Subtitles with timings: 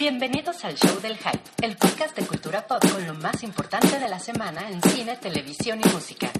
[0.00, 4.08] Bienvenidos al Show del Hype, el podcast de cultura pop con lo más importante de
[4.08, 6.32] la semana en cine, televisión y música.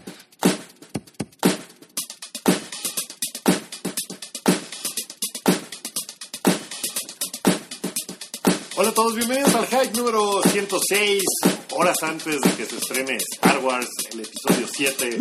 [8.76, 11.22] Hola a todos, bienvenidos al Hype número 106,
[11.72, 15.18] horas antes de que se estrene Star Wars, el episodio 7,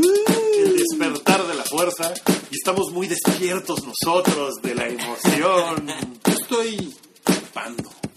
[0.59, 2.13] el despertar de la fuerza,
[2.49, 5.89] y estamos muy despiertos nosotros de la emoción.
[6.23, 7.08] Estoy.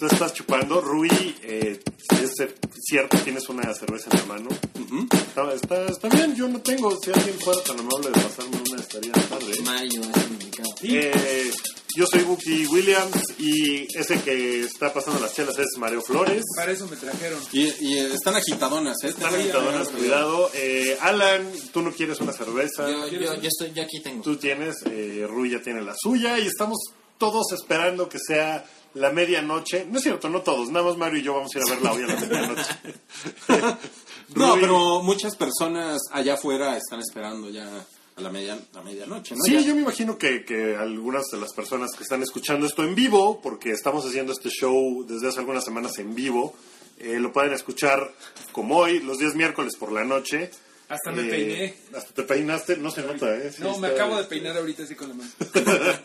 [0.03, 1.09] Tú estás chupando, Rui,
[1.45, 1.79] eh,
[2.11, 2.35] es
[2.85, 4.49] cierto, tienes una cerveza en la mano.
[5.13, 8.81] está, está, está bien, yo no tengo, si alguien fuera tan amable de pasarme una
[8.81, 9.61] estaría padre.
[9.63, 10.83] Mario es.
[10.83, 11.53] Eh,
[11.97, 16.43] yo soy Buki Williams y ese que está pasando las chelas es Mario Flores.
[16.57, 17.39] Para eso me trajeron.
[17.53, 19.11] Y, y, eh, están agitadonas, ¿eh?
[19.11, 20.51] Están agitadonas, cuidado.
[20.55, 22.91] Eh, Alan, tú no quieres una cerveza.
[22.91, 24.25] Yo, yo, yo, estoy, yo aquí tengo.
[24.25, 26.79] Tú tienes, eh, Rui ya tiene la suya y estamos
[27.19, 28.65] todos esperando que sea
[28.95, 29.87] la medianoche.
[29.91, 31.93] No es cierto, no todos, nada más Mario y yo vamos a ir a verla
[31.93, 32.71] hoy a la medianoche.
[34.35, 37.69] no, pero muchas personas allá afuera están esperando ya
[38.15, 39.43] a la, media, la medianoche, ¿no?
[39.43, 42.83] Sí, Ya- yo me imagino que, que algunas de las personas que están escuchando esto
[42.85, 46.55] en vivo, porque estamos haciendo este show desde hace algunas semanas en vivo,
[46.99, 48.13] eh, lo pueden escuchar
[48.53, 50.51] como hoy, los días miércoles por la noche.
[50.89, 51.75] Hasta me Eh, peiné.
[51.97, 53.51] Hasta te peinaste, no se nota, ¿eh?
[53.51, 55.31] Sí No, me está- acabo de peinar ahorita así con la mano.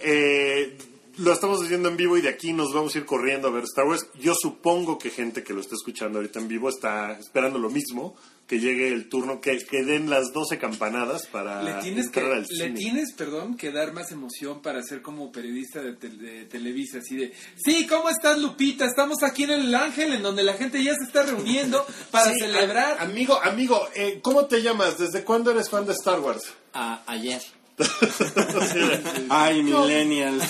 [0.00, 0.76] Eh,
[1.18, 3.64] lo estamos haciendo en vivo y de aquí nos vamos a ir corriendo a ver
[3.64, 4.06] Star Wars.
[4.20, 8.16] Yo supongo que gente que lo está escuchando ahorita en vivo está esperando lo mismo,
[8.46, 12.38] que llegue el turno, que, que den las 12 campanadas para Le tienes que, entrar
[12.38, 12.78] al le cine.
[12.78, 17.16] tienes, perdón, que dar más emoción para ser como periodista de, tel- de Televisa, así
[17.16, 18.86] de, sí, ¿cómo estás Lupita?
[18.86, 22.40] Estamos aquí en el Ángel, en donde la gente ya se está reuniendo para Sí,
[22.40, 22.98] celebrar.
[22.98, 24.96] a- amigo, amigo, eh, ¿cómo te llamas?
[24.98, 26.44] ¿Desde cuándo eres fan de Star Wars?
[26.72, 27.42] A- ayer.
[29.30, 30.44] Ay, millennials.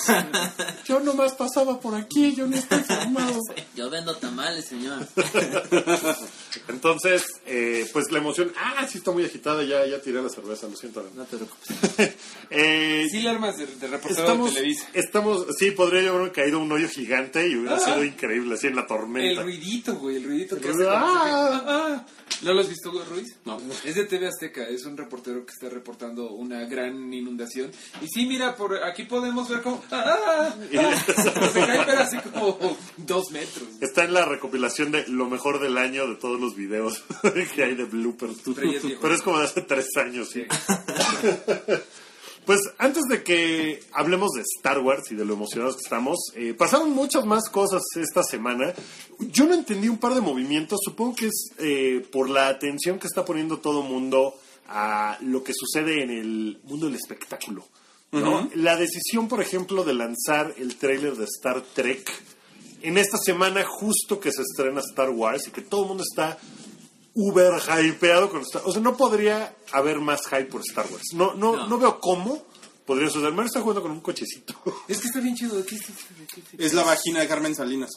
[0.87, 3.39] Yo nomás pasaba por aquí, yo no estoy formado.
[3.77, 5.07] Yo vendo tamales, señor.
[6.69, 8.53] Entonces, eh, pues la emoción.
[8.59, 11.09] Ah, sí, está muy agitada, ya, ya tiré la cerveza, lo siento.
[11.15, 12.17] No te preocupes.
[12.51, 14.89] eh, Sí, le armas de, de reportero estamos, de Televisa.
[14.95, 17.81] estamos, sí, podría yo haber caído un hoyo gigante y hubiera Ah.
[17.81, 19.43] sido increíble, así en la El tormenta.
[19.43, 20.89] ruidito, güey, el ruidito que El hace.
[20.89, 21.21] Ah.
[21.23, 21.33] cae.
[21.33, 22.07] Ah, ah.
[22.43, 23.37] ¿No lo has visto, Ruiz?
[23.45, 23.61] No.
[23.85, 27.71] Es de TV Azteca, es un reportero que está reportando una gran inundación.
[28.01, 29.83] Y sí, mira, por aquí podemos ver cómo...
[29.91, 30.17] ¡Ah!
[30.17, 31.51] ah, ah.
[31.53, 33.69] se cae, pero así como dos metros.
[33.81, 37.03] Está en la recopilación de lo mejor del año de todos los videos
[37.55, 38.39] que hay de bloopers.
[39.01, 40.45] Pero es como de hace tres años, sí.
[42.49, 46.55] Pues antes de que hablemos de Star Wars y de lo emocionados que estamos, eh,
[46.55, 48.73] pasaron muchas más cosas esta semana.
[49.19, 53.07] Yo no entendí un par de movimientos, supongo que es eh, por la atención que
[53.07, 54.35] está poniendo todo mundo
[54.67, 57.67] a lo que sucede en el mundo del espectáculo.
[58.13, 58.49] ¿no?
[58.55, 62.11] La decisión, por ejemplo, de lanzar el tráiler de Star Trek
[62.81, 66.39] en esta semana justo que se estrena Star Wars y que todo el mundo está
[67.15, 67.53] uber
[67.85, 71.05] hypeado con Star O sea, no podría haber más hype por Star Wars.
[71.15, 71.67] No, no, no.
[71.69, 71.79] No.
[71.79, 72.47] veo cómo
[72.87, 73.33] podría suceder.
[73.33, 74.55] Mario está jugando con un cochecito.
[74.89, 75.65] Es que está bien chido.
[75.67, 77.91] ¿qué es- qué es- Es la vagina de Carmen Salinas.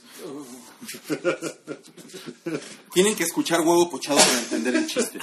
[2.93, 5.19] Tienen que escuchar huevo pochado para entender el chiste.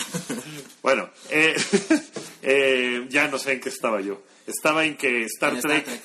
[0.83, 1.55] bueno, eh,
[2.43, 4.23] eh, ya no sé en qué estaba yo.
[4.47, 6.01] Estaba en que Star En Star Trek...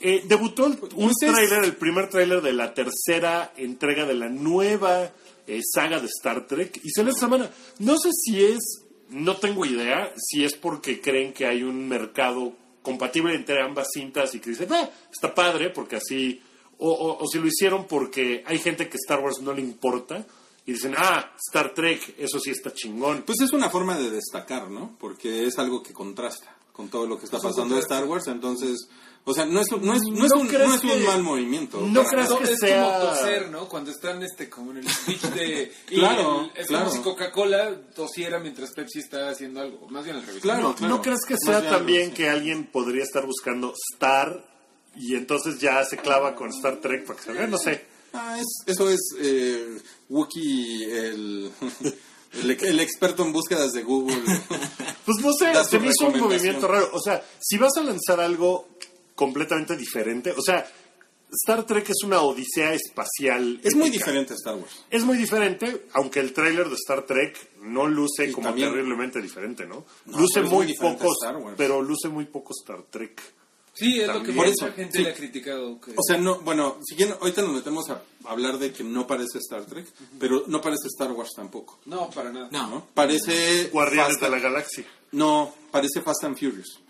[0.00, 5.10] Eh, debutó el- un tráiler, el primer tráiler de la tercera entrega de la nueva
[5.46, 7.50] eh, saga de Star Trek y salió esta semana.
[7.78, 8.58] No sé si es,
[9.10, 14.34] no tengo idea, si es porque creen que hay un mercado compatible entre ambas cintas
[14.34, 16.40] y que dicen, ah, está padre porque así,
[16.78, 20.26] o, o- o si lo hicieron porque hay gente que Star Wars no le importa
[20.66, 23.22] y dicen, ah, Star Trek, eso sí está chingón.
[23.22, 24.96] Pues es una forma de destacar, ¿no?
[24.98, 28.26] Porque es algo que contrasta con todo lo que está pasando de Star Wars.
[28.26, 28.88] Entonces,
[29.24, 30.90] o sea, no es, un- no es, no es, ¿No un, crees no es un
[30.90, 31.80] que- mal movimiento.
[31.80, 32.40] no para crees nada.
[32.42, 33.68] que es sea- como toser, ¿no?
[33.68, 35.72] Cuando están este, como en el speech de...
[35.90, 36.84] y Claro, el- es claro.
[36.86, 39.86] como si Coca-Cola tosiera mientras Pepsi está haciendo algo.
[39.88, 40.42] Más bien al revés.
[40.42, 40.74] Claro.
[40.80, 42.16] ¿No, ¿no crees que sea también sí.
[42.16, 44.44] que alguien podría estar buscando Star
[44.96, 47.46] y entonces ya se clava con Star Trek para que salga?
[47.46, 47.86] No sé.
[48.12, 49.78] Ah, es- eso es eh,
[50.08, 51.50] Wookiee, el,
[52.42, 54.16] el, el experto en búsquedas de Google.
[55.04, 56.88] Pues no sé, se me hizo un movimiento raro.
[56.94, 58.68] O sea, si vas a lanzar algo
[59.14, 60.66] completamente diferente, o sea,
[61.42, 63.60] Star Trek es una odisea espacial.
[63.62, 64.84] Es muy diferente a Star Wars.
[64.88, 69.20] Es muy diferente, aunque el tráiler de Star Trek no luce Y como también- terriblemente
[69.20, 69.84] diferente, ¿no?
[70.06, 71.12] No, luce muy, muy poco,
[71.56, 73.20] pero luce muy poco Star Trek.
[73.74, 74.32] Sí, es lo que.
[74.32, 75.04] Por mucha eso, gente sí.
[75.04, 75.80] le ha criticado.
[75.80, 79.06] que- O sea, no, bueno, si quieren, ahorita nos metemos a hablar de que no
[79.06, 79.86] parece Star Trek,
[80.18, 81.80] pero no parece Star Wars tampoco.
[81.86, 82.48] no, para nada.
[82.52, 82.68] No.
[82.70, 82.86] ¿no?
[82.94, 84.84] Parece Guardianes Fast de la Galaxia.
[85.12, 86.80] No, parece Fast and Furious.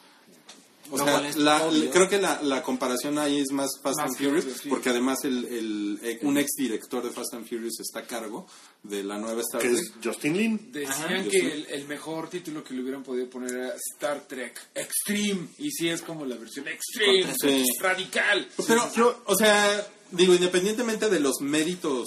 [0.90, 4.44] O sea, la- creo que la, la comparación ahí es más Fast Más and Furious,
[4.62, 4.68] sí.
[4.68, 8.46] porque además el, el- eh, un ex director de Fast and Furious está a cargo
[8.82, 9.80] de la nueva Star Que Trek.
[9.80, 10.72] es Justin Lin.
[10.72, 14.60] Decían Ajá, que el, el mejor título que le hubieran podido poner era Star Trek
[14.74, 15.48] Extreme.
[15.58, 17.64] Y sí es como la versión Extreme, Sí.
[17.80, 18.46] radical.
[18.66, 22.06] Pero yo, o sea, digo, independientemente de los méritos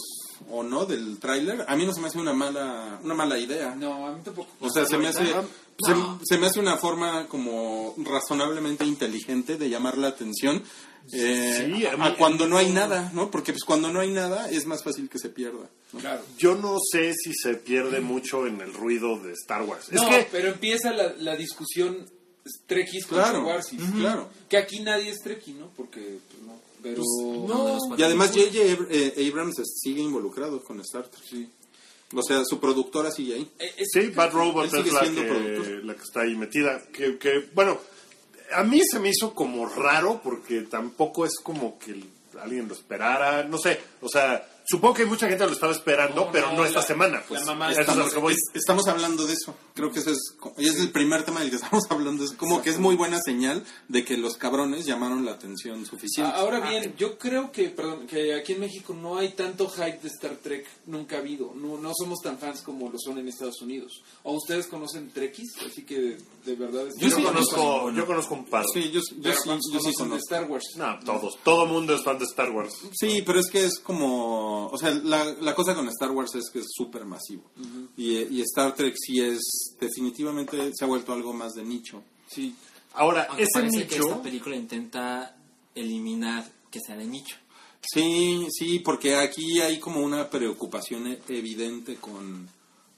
[0.50, 3.76] o no del tráiler, a mí no se me hace una mala una mala idea.
[3.76, 4.50] No, a mí tampoco.
[4.60, 5.94] O sea, se me hace se,
[6.24, 10.64] se me hace una forma como razonablemente inteligente de llamar la atención
[11.14, 13.32] eh, Sí, a a, mí- a cuando no hay nada, ¿no?
[13.32, 15.70] Porque pues cuando no hay nada es más fácil que se pierda.
[16.00, 16.22] Claro.
[16.38, 19.92] Yo no sé si se pierde mucho en el ruido de Star Wars.
[19.92, 22.06] No, es que pero empieza la, la discusión
[22.66, 23.82] Trekkies Claro, Warsis.
[23.82, 24.30] ujú, claro.
[24.50, 25.70] Que aquí nadie es Trekkie, ¿no?
[25.78, 26.54] Porque, pues, no.
[26.82, 27.02] Pero...
[27.02, 28.88] De los Y además J.J.
[28.90, 31.24] Eh, Abrams sigue involucrado con Star Trek.
[31.28, 31.50] Sí.
[32.16, 33.52] O sea, su productora sigue ahí.
[33.60, 36.82] Eh, Sí, Bad Robot es la que, la que está ahí metida.
[36.92, 37.78] Que, que, bueno,
[38.54, 42.02] a mí se me hizo como raro porque tampoco es como que
[42.42, 43.44] alguien lo esperara.
[43.44, 46.66] No sé, o sea, supongo que mucha gente lo estaba esperando, No, pero no, no,
[46.66, 47.24] esta la- semana.
[47.28, 49.56] Pues, Eso Estamos, es- estamos hablando de eso.
[49.74, 52.24] Creo que ese es, es el primer tema del que estamos hablando.
[52.24, 56.32] Es como que es muy buena señal de que los cabrones llamaron la atención suficiente.
[56.36, 60.00] Ah, Ahora bien, yo creo que, perdón, que aquí en México no hay tanto hype
[60.02, 61.54] de Star Trek, nunca ha habido.
[61.56, 64.02] No, no somos tan fans como lo son en Estados Unidos.
[64.24, 65.54] ¿O ustedes conocen Trekkies?
[65.66, 68.66] Así que de, de verdad es Yo, sí, conozco, yo conozco un par.
[68.74, 70.18] Sí, yo, yo Pero sí, ¿cuántos yo sí conozco.
[70.18, 70.66] Star Wars.
[70.76, 71.38] No, todos.
[71.44, 72.74] Todo mundo es fan de Star Wars.
[72.94, 74.57] Sí, pero es que es como...
[74.66, 77.44] O sea, la, la cosa con Star Wars es que es súper masivo.
[77.96, 79.76] y, y Star Trek sí es...
[79.80, 82.02] Definitivamente se ha vuelto algo más de nicho.
[82.30, 82.54] Sí.
[82.94, 85.38] Ahora, Aunque ese parece que esta película intenta
[85.76, 87.36] eliminar que sea de nicho.
[87.82, 92.50] Sí, sí, porque aquí hay como una preocupación e- evidente con...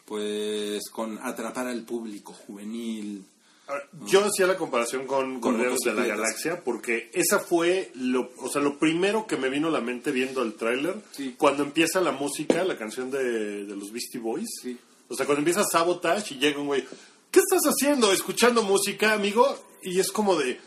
[0.05, 3.23] Pues con atrapar al público juvenil.
[3.69, 6.05] Ahora, Yo hacía la comparación con Guardianes de la.
[6.05, 10.11] Galaxia porque esa fue lo, o sea, lo primero que me vino a la mente
[10.11, 10.95] viendo el tráiler.
[11.11, 11.35] Sí.
[11.37, 14.49] Cuando empieza la música, la canción de, de los Beastie Boys.
[14.61, 14.77] Sí.
[15.07, 16.83] O sea, cuando empieza Sabotage y llega un güey,
[17.31, 18.11] ¿qué estás haciendo?
[18.11, 19.57] ¿Escuchando música, amigo?
[19.83, 20.59] Y es como de...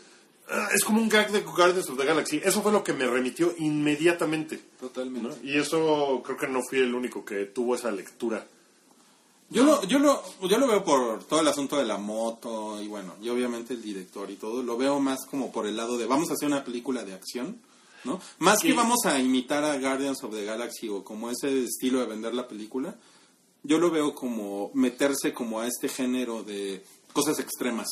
[0.49, 2.41] ah, es como un gag de Guardians of the Galaxy.
[2.43, 4.59] Eso fue lo que me remitió inmediatamente.
[4.79, 5.27] Totalmente.
[5.27, 5.35] ¿no?
[5.43, 8.45] Y eso creo que no fui el único que tuvo esa lectura.
[9.53, 12.87] Yo lo, yo, lo, yo lo veo por todo el asunto de la moto y
[12.87, 16.05] bueno, y obviamente el director y todo, lo veo más como por el lado de
[16.07, 17.59] vamos a hacer una película de acción,
[18.03, 18.19] ¿no?
[18.39, 18.67] Más Sí.
[18.67, 22.33] que vamos a imitar a Guardians of the Galaxy o como ese estilo de vender
[22.33, 22.95] la película,
[23.63, 26.83] yo lo veo como meterse como a este género de
[27.13, 27.87] cosas extremas.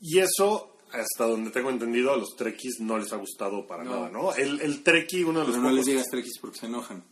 [0.00, 3.90] Y eso, hasta donde tengo entendido, a los trekkies no les ha gustado para No.
[3.90, 4.34] nada, ¿no?
[4.34, 7.04] El, el trekkie, uno de los Pero no les digas trekkies porque se enojan.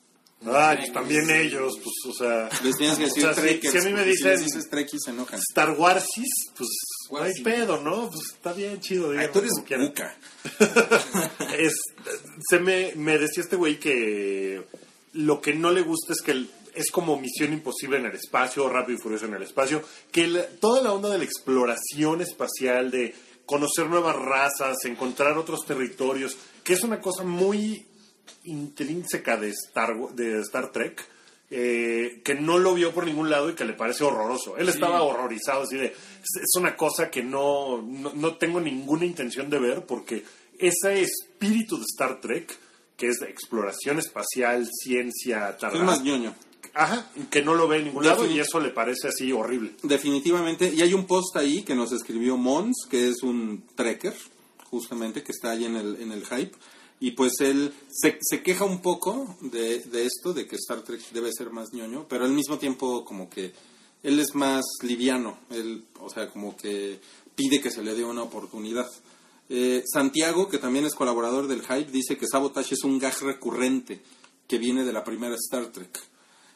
[0.47, 2.49] Ay, pues también ellos, pues, o sea...
[2.65, 5.03] Les tienes que decir O sea, si- trekkers, si a mí me dicen- dices trekkies
[5.05, 5.39] se enojan.
[5.51, 6.69] Star Warsis, pues
[7.11, 8.09] no hay pedo, ¿no?
[8.11, 9.53] Pues está bien chido, Ay, díganlo tú eres
[9.87, 10.17] buca.
[11.59, 11.75] es,
[12.51, 14.63] se me, me decía este güey que
[15.13, 18.69] lo que no le gusta es que el- es como Misión Imposible en el espacio,
[18.69, 22.91] Rápido y Furioso en el espacio, que la- toda la onda de la exploración espacial,
[22.91, 27.85] de conocer nuevas razas, encontrar otros territorios, que es una cosa muy
[28.45, 31.07] intrínseca de Star, de Star Trek,
[31.51, 34.57] eh, que no lo vio por ningún lado y que le parece horroroso.
[34.57, 39.51] Él estaba horrorizado, así de, es, una cosa que no, no, no tengo ninguna intención
[39.51, 40.25] de ver porque
[40.59, 42.57] ese espíritu de Star Trek,
[42.97, 46.35] que es de exploración espacial, ciencia, tal, Es más ñoño.
[46.73, 49.73] ajá, que no lo ve en ningún lado y eso le parece así horrible.
[49.83, 50.73] Definitivamente.
[50.73, 54.15] Y hay un post ahí que nos escribió Mons, que es un trekker,
[54.71, 56.57] justamente, que está ahí en el, en el hype.
[57.03, 61.33] Y pues él se, se queja un poco de, esto, de que Star Trek debe
[61.37, 63.53] ser más ñoño, pero al mismo tiempo como que
[64.05, 65.37] él es más liviano.
[65.51, 67.01] Él, o sea, como que
[67.35, 68.87] pide que se le dé una oportunidad.
[69.49, 74.01] Eh, Santiago, que también es colaborador del hype, dice que Sabotage es un gag recurrente
[74.47, 75.99] que viene de la primera Star Trek.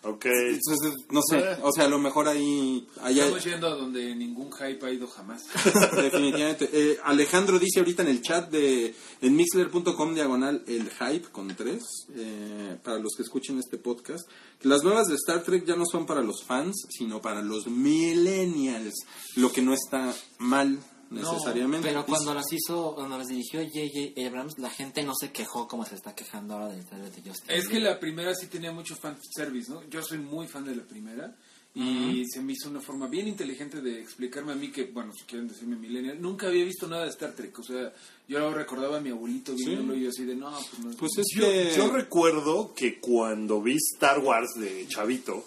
[0.03, 0.27] Ok.
[0.27, 1.57] Entonces, no sé, Eh.
[1.63, 2.87] o sea, a lo mejor ahí...
[3.03, 5.43] hay- Estamos yendo a donde ningún hype ha ido jamás.
[5.97, 6.69] Definitivamente.
[6.73, 11.83] Eh, Alejandro dice ahorita en el chat de en mixler.com diagonal el hype con tres,
[12.15, 14.29] eh, para los que escuchen este podcast,
[14.61, 17.67] que las nuevas de Star Trek ya no son para los fans, sino para los
[17.67, 18.95] millennials,
[19.37, 20.79] lo que no está mal
[21.11, 21.89] necesariamente.
[21.89, 24.27] Pero Dice- cuando las hizo, cuando las dirigió J.J.
[24.27, 27.51] Abrams, la gente no se quejó como se está quejando ahora del trailer de Justin.
[27.51, 29.83] Es que la primera sí tenía mucho fan service, ¿no?
[29.89, 31.35] Yo soy muy fan de la primera
[31.79, 35.25] y se me hizo una forma bien inteligente de explicarme a mí que, bueno, si
[35.25, 37.59] quieren decirme millennial, nunca había visto nada de Star Trek.
[37.59, 37.93] O sea,
[38.27, 40.91] yo lo recordaba a mi abuelito viéndolo y yo así de, no, pues no.
[40.97, 41.75] Pues es Yo, que...
[41.77, 45.45] yo recuerdo que cuando vi Star Wars de Chavito,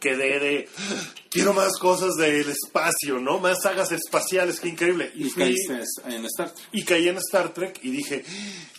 [0.00, 0.68] quedé de,
[1.30, 3.38] quiero más cosas del espacio, ¿no?
[3.38, 5.10] Más sagas espaciales, qué increíble.
[5.14, 5.72] Y fui- caíste
[6.06, 6.68] en Star Trek.
[6.72, 8.24] y caí en Star Trek y dije,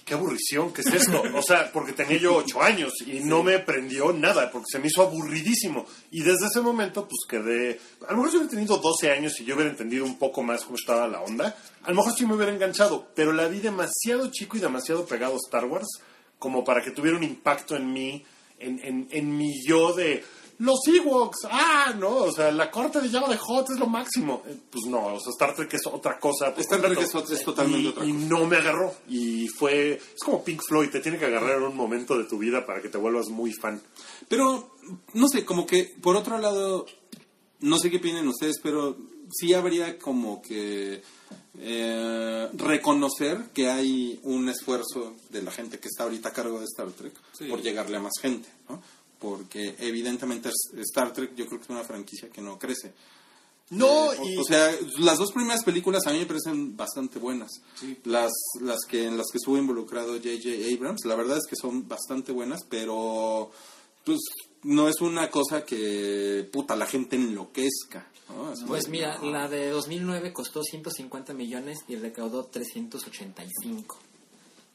[0.06, 1.22] qué aburrición, ¿qué es esto?
[1.36, 4.88] O sea, porque tenía yo ocho años y no me prendió nada, porque se me
[4.88, 5.86] hizo aburridísimo.
[6.12, 9.46] Y desde ese momento, pues quedé, a lo mejor si hubiera tenido 12 años y
[9.46, 12.36] yo hubiera entendido un poco más cómo estaba la onda, a lo mejor sí me
[12.36, 15.88] hubiera enganchado, pero la vi demasiado chico y demasiado pegado a Star Wars
[16.40, 18.24] como para que tuviera un impacto en mí,
[18.60, 20.24] en, en, en mi yo de...
[20.60, 24.44] Los Ewoks, ah, no, o sea, la corte de Java de Hot es lo máximo.
[24.46, 26.54] Eh, Pues no, o sea, Star Trek es otra cosa.
[26.58, 28.25] Star Trek es ot- es totalmente Y- otra y cosa.
[28.28, 28.94] no me agarró.
[29.08, 29.94] Y fue.
[29.94, 32.82] Es como Pink Floyd, te tiene que agarrar en un momento de tu vida para
[32.82, 33.82] que te vuelvas muy fan.
[34.28, 34.75] Pero,
[35.13, 36.86] no sé, como que, por otro lado,
[37.62, 38.98] no sé qué opinan ustedes, pero
[39.32, 41.01] sí habría como que
[41.62, 46.66] eh, reconocer que hay un esfuerzo de la gente que está ahorita a cargo de
[46.66, 47.13] Star Trek
[47.50, 48.82] por llegarle a más gente, ¿no?
[49.20, 52.94] Porque evidentemente Star Trek yo creo que es una franquicia que no crece.
[53.72, 54.38] No, Eh, o- y.
[54.38, 57.52] o, sea, las dos primeras películas a mí me parecen bastante buenas.
[58.06, 60.74] Las, las que en las que estuvo involucrado J.J.
[60.76, 63.52] Abrams, la verdad es que son bastante buenas, pero
[64.06, 64.20] pues
[64.64, 68.08] no es una cosa que puta la gente enloquezca.
[68.30, 68.54] ¿no?
[68.68, 73.98] Pues mira, la de 2009 costó 150 millones y recaudó 385.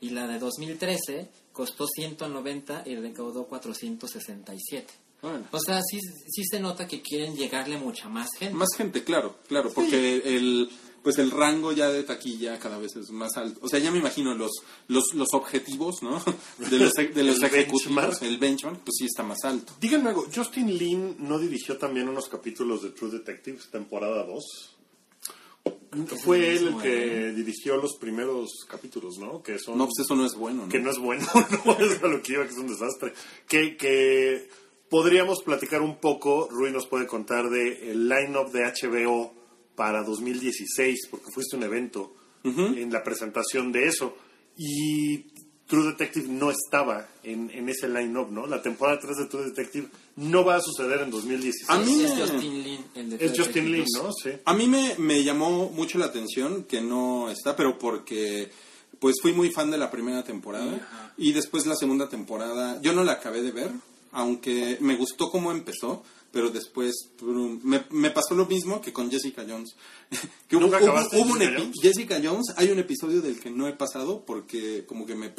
[0.01, 4.92] Y la de 2013 costó 190 y recaudó 467.
[5.23, 5.46] Bueno.
[5.52, 8.54] O sea, sí, sí se nota que quieren llegarle mucha más gente.
[8.54, 10.68] Más gente, claro, claro, porque el
[11.02, 13.61] pues el rango ya de taquilla cada vez es más alto.
[13.62, 14.50] O sea, ya me imagino los
[14.88, 16.20] los, los objetivos, ¿no?
[16.70, 18.23] De los, de los El ejecutivos, benchmark.
[18.23, 19.75] el benchmark, pues sí está más alto.
[19.80, 24.74] Díganme algo, ¿Justin Lin no dirigió también unos capítulos de True Detective, temporada 2?
[26.23, 29.43] Fue él el que dirigió los primeros capítulos, ¿no?
[29.43, 29.79] Que son.
[29.79, 30.69] No, pues eso no es bueno, ¿no?
[30.69, 31.27] que no es bueno,
[31.65, 33.13] no es a lo que iba, que es un desastre.
[33.49, 34.49] Que, que
[34.89, 39.35] podríamos platicar un poco, Rui nos puede contar de el line-up de HBO
[39.75, 44.17] para 2016, porque fuiste un evento en la presentación de eso.
[44.57, 45.27] Y
[45.75, 48.47] True Detective no estaba en, en ese line-up, ¿no?
[48.47, 51.69] La temporada 3 de True Detective no va a suceder en 2016.
[51.71, 54.12] A mí- es Justin Lin, el de es True Justin Lin, Detective ¿no?
[54.12, 54.31] Sí.
[54.45, 58.50] A mí me, me llamó mucho la atención que no está, pero porque
[59.00, 63.02] pues fui muy fan de la primera temporada y después la segunda temporada yo no
[63.04, 63.71] la acabé de ver,
[64.12, 66.02] aunque me gustó cómo empezó,
[66.35, 69.75] pero después brum, me, me pasó lo mismo que con Jessica Jones.
[70.49, 71.76] que ¿Nunca acabaste un Jessica epi- Jones?
[71.81, 75.33] Jessica Jones, hay un episodio del que no he pasado porque como que me...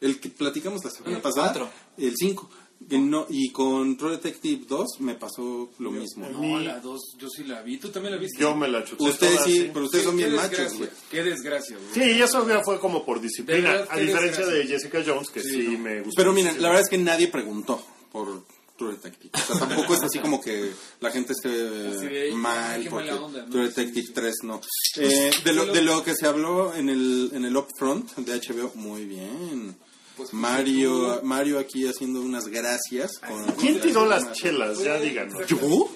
[0.00, 1.70] El que platicamos la semana El pasada, cuatro.
[1.96, 2.50] el 5.
[2.90, 6.28] No, y con True Detective 2 me pasó lo mismo.
[6.28, 6.58] ¿no?
[6.58, 7.78] La dos, yo sí la vi.
[7.78, 8.40] ¿Tú también la viste?
[8.40, 10.90] Yo me la chuté Ustedes toda, sí, pero ustedes son Qué bien machos, desgracia, güey.
[11.08, 11.94] Qué desgracia, güey.
[12.14, 14.90] Sí, eso ya fue como por De disciplina, verdad, a diferencia de desgracia.
[14.90, 15.78] Jessica Jones, que sí, Sí, no.
[15.78, 16.16] me gustó.
[16.16, 17.80] Pero miren, la verdad es que nadie preguntó
[18.10, 18.42] por
[18.76, 19.30] True Detective.
[19.34, 23.50] O sea, tampoco es así como que la gente esté mal porque onda, ¿no?
[23.50, 24.60] True Detective 3 no.
[24.96, 28.72] Eh, de, lo, de lo que se habló en el, en el Upfront de HBO,
[28.74, 29.76] muy bien.
[30.16, 33.18] Pues, Mario, Mario aquí haciendo unas gracias.
[33.18, 34.78] Con, ¿Quién tiró las chelas?
[34.82, 35.46] Ya díganos.
[35.46, 35.88] ¿Yo?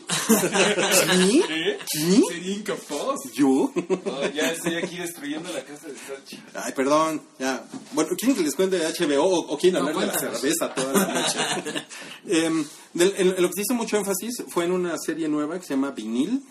[1.12, 1.42] ¿Sí?
[1.86, 2.24] ¿Sí?
[2.28, 3.18] Sería incapaz.
[3.34, 3.70] ¿Yo?
[3.76, 6.38] No, ya estoy aquí destruyendo la casa de Sachi.
[6.54, 7.64] Ay, perdón, ya.
[7.92, 10.74] Bueno, ¿quieren que les cuente de HBO o, o quieren No, hablar de la cerveza
[10.74, 11.38] toda la noche?
[12.28, 15.58] Em, del- en, en lo que se hizo mucho énfasis fue en una serie nueva
[15.60, 16.42] que se llama Vinil,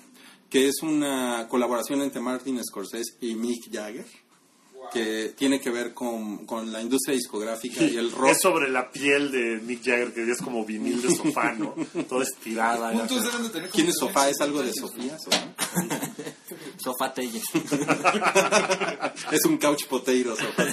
[0.50, 4.06] que es una colaboración entre Martin Scorsese y Mick Jagger,
[4.92, 8.32] que tiene que ver con, con la industria discográfica y el rock.
[8.32, 11.76] Es sobre la piel de Mick Jagger, que es como vinil de sofá, ¿no?
[12.10, 12.92] Toda estirada.
[13.72, 14.30] ¿Quién es Sofá?
[14.30, 14.74] ¿Es 50 algo de.
[14.74, 15.18] Sofía?
[15.20, 15.38] ¿Sofá?
[16.78, 17.14] Sofá
[19.32, 20.36] es un couch potato.
[20.36, 20.66] Sofá.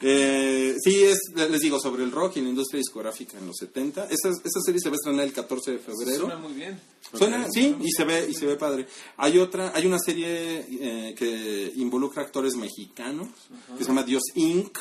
[0.00, 4.04] eh, sí, es, les digo, sobre el rock y la industria discográfica en los 70.
[4.04, 6.26] Esa, esa serie se va a estrenar el 14 de febrero.
[6.26, 6.80] Suena muy bien.
[7.12, 8.86] Suena, sí, y se ve y se ve padre.
[9.16, 13.28] Hay otra, hay una serie eh, que involucra actores mexicanos
[13.76, 14.78] que se llama Dios Inc.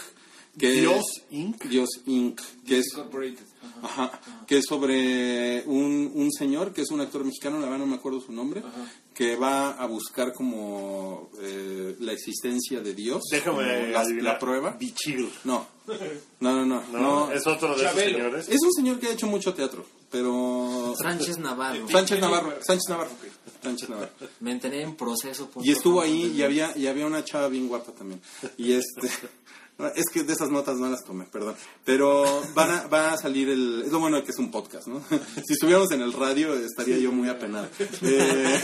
[0.58, 1.64] Que Dios Inc.
[1.66, 2.40] Dios Inc.
[2.66, 3.46] Que es, Incorporated.
[3.82, 7.86] ajá, que es sobre un, un señor que es un actor mexicano, la verdad no
[7.86, 8.62] me acuerdo su nombre,
[9.20, 14.78] que va a buscar como eh, la existencia de Dios, Déjame la, prueba.
[14.80, 15.30] Bichir.
[15.44, 15.68] No,
[16.40, 17.00] no, no, no, ¿No?
[17.28, 17.32] no.
[17.34, 18.00] Es otro de Chabelo.
[18.00, 18.48] esos señores.
[18.48, 21.86] Es un señor que ha hecho mucho teatro, pero Sánchez Navarro.
[21.90, 23.12] Sánchez Navarro, Sánchez Navarro,
[23.62, 24.12] Sánchez Navarro.
[24.40, 25.50] Me enteré en proceso.
[25.64, 28.22] Y estuvo ahí y había, y había una chava bien guapa también.
[28.56, 29.10] Y este,
[29.96, 31.56] es que de esas notas no las tomé, perdón.
[31.86, 34.88] Pero van a, va a salir el, es lo bueno de que es un podcast,
[34.88, 35.02] ¿no?
[35.46, 37.68] Si estuviéramos en el radio estaría yo muy apenado.
[38.02, 38.60] Eh,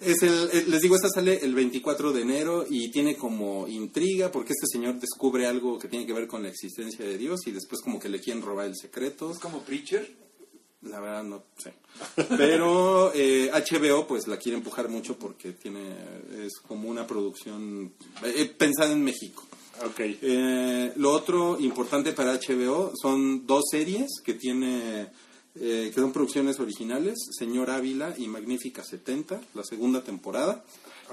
[0.00, 4.30] es el, eh, les digo, esta sale el 24 de enero y tiene como intriga
[4.30, 7.52] porque este señor descubre algo que tiene que ver con la existencia de Dios y
[7.52, 9.30] después como que le quieren robar el secreto.
[9.30, 10.30] Es como Preacher.
[10.82, 11.74] La verdad no sé.
[12.36, 15.94] Pero eh, HBO pues la quiere empujar mucho porque tiene
[16.38, 17.92] es como una producción
[18.24, 19.46] eh, pensada en México.
[19.84, 20.00] Ok.
[20.00, 25.08] Eh, lo otro importante para HBO son dos series que tiene
[25.56, 30.64] eh, que son producciones originales, Señor Ávila y Magnífica 70, la segunda temporada.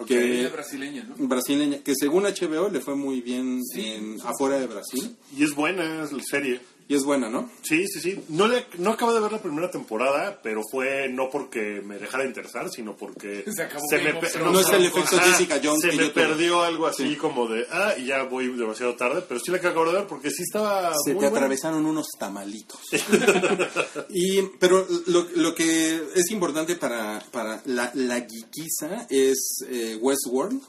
[0.05, 1.27] Que, brasileña, ¿no?
[1.27, 5.15] brasileña, que según HBO le fue muy bien en, afuera de Brasil.
[5.35, 6.61] Y es buena es la serie.
[6.89, 7.49] Y es buena, ¿no?
[7.63, 8.23] Sí, sí, sí.
[8.29, 12.23] No, le, no acabo de ver la primera temporada, pero fue no porque me dejara
[12.23, 14.39] de interesar, sino porque Se acabó me pe-.
[14.39, 17.15] No es el efecto Jessica Jones Se que me perdió algo así Sí.
[17.17, 20.07] como de, ah, y ya voy demasiado tarde, pero sí la que acabo de ver
[20.07, 21.37] porque sí estaba Se muy te buena.
[21.37, 22.79] atravesaron unos tamalitos.
[24.09, 30.61] y, pero lo, lo que es importante para, para la, la geekiza es eh, Westworld,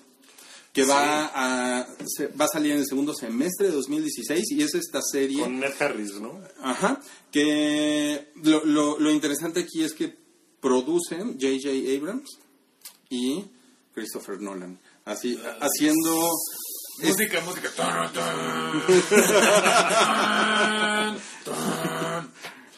[0.79, 1.87] que va, a,
[2.41, 5.43] va a salir en el segundo semestre de 2016 y es esta serie...
[5.43, 6.41] Con Ned Harris, ¿no?
[6.63, 7.01] Ajá,
[7.33, 10.17] que lo, lo, lo interesante aquí es que
[10.61, 11.69] producen J.J.
[11.97, 12.39] Abrams
[13.11, 13.45] y
[13.93, 14.79] Christopher Nolan.
[15.05, 16.31] Así, haciendo...
[17.03, 17.71] Música, música.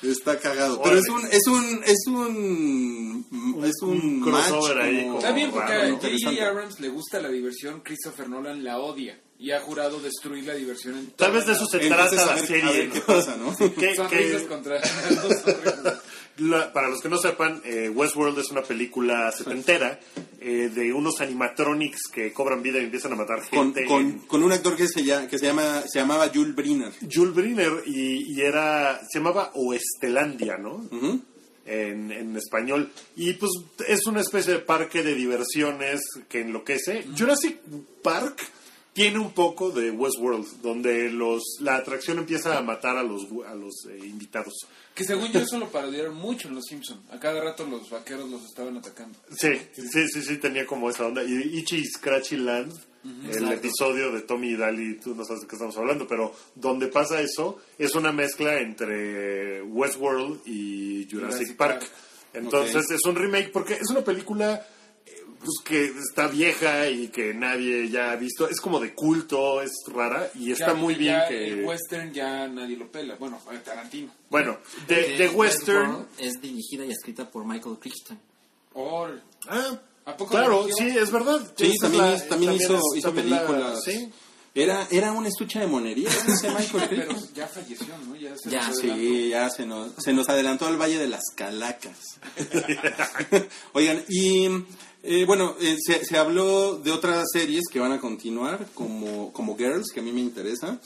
[0.02, 0.80] Está cagado.
[0.82, 5.50] Pero es un, es un, es un, es un, un crossover match ahí Está bien
[5.50, 6.00] porque raro, a.
[6.00, 6.48] J.J.
[6.48, 10.98] Abrams le gusta la diversión, Christopher Nolan la odia y ha jurado destruir la diversión
[10.98, 12.90] en Tal vez de eso se trata la serie.
[12.90, 13.54] qué pasa, ¿no?
[13.56, 13.94] Que-
[16.40, 20.00] La- para los que no sepan, eh, Westworld es una película setentera
[20.40, 23.84] eh, de unos animatronics que cobran vida y empiezan a matar gente.
[23.86, 26.92] con, con un actor que se, llama, que se llama, se llamaba Jules Briner.
[27.12, 30.88] Jules Briner y, y era, se llamaba Oestelandia, ¿no?
[31.66, 32.90] En, en español.
[33.16, 33.50] Y pues
[33.86, 37.04] es una especie de parque de diversiones que enloquece.
[37.16, 37.58] Jurassic
[38.02, 38.40] Park
[38.92, 43.54] tiene un poco de Westworld, donde los, la atracción empieza a matar a los, a
[43.54, 44.66] los eh, invitados.
[44.94, 47.00] Que según yo eso lo parodiaron mucho en Los Simpson.
[47.10, 49.18] A cada rato los vaqueros los estaban atacando.
[49.30, 51.22] Sí, sí, sí, sí, tenía como esa onda.
[51.22, 52.72] Y Ichi Scratchy Land,
[53.04, 53.54] el exacto.
[53.54, 57.20] episodio de Tommy y Daly, tú no sabes de qué estamos hablando, pero donde pasa
[57.20, 61.80] eso es una mezcla entre Westworld y Jurassic, Jurassic Park.
[61.80, 61.92] Park.
[62.34, 64.66] Entonces es un remake porque es una película
[65.40, 68.48] pues, que está vieja y que nadie ya ha visto.
[68.48, 71.48] Es como de culto, es rara y está Ya- muy bien ya que...
[71.48, 73.16] El western ya nadie lo pela.
[73.16, 74.12] Bueno, Tarantino.
[74.30, 76.06] Bueno, de Western...
[76.18, 78.18] Es dirigida y escrita por Michael Crichton.
[79.48, 81.40] Ah, ¿A poco claro, sí, es verdad.
[81.56, 83.80] Sí, también, la- también hizo, es- hizo también la- películas.
[83.84, 84.10] sí.
[84.52, 87.34] Era, era un estuche de monería ese Michael pero Crichton.
[87.34, 88.16] ya falleció, ¿no?
[88.16, 91.22] Ya se Ya, nos Sí, ya se nos, se nos adelantó al Valle de las
[91.36, 92.18] Calacas.
[93.74, 94.48] Oigan, y
[95.02, 99.56] eh, bueno, eh, se, se habló de otras series que van a continuar, como, como
[99.56, 100.78] Girls, que a mí me interesa.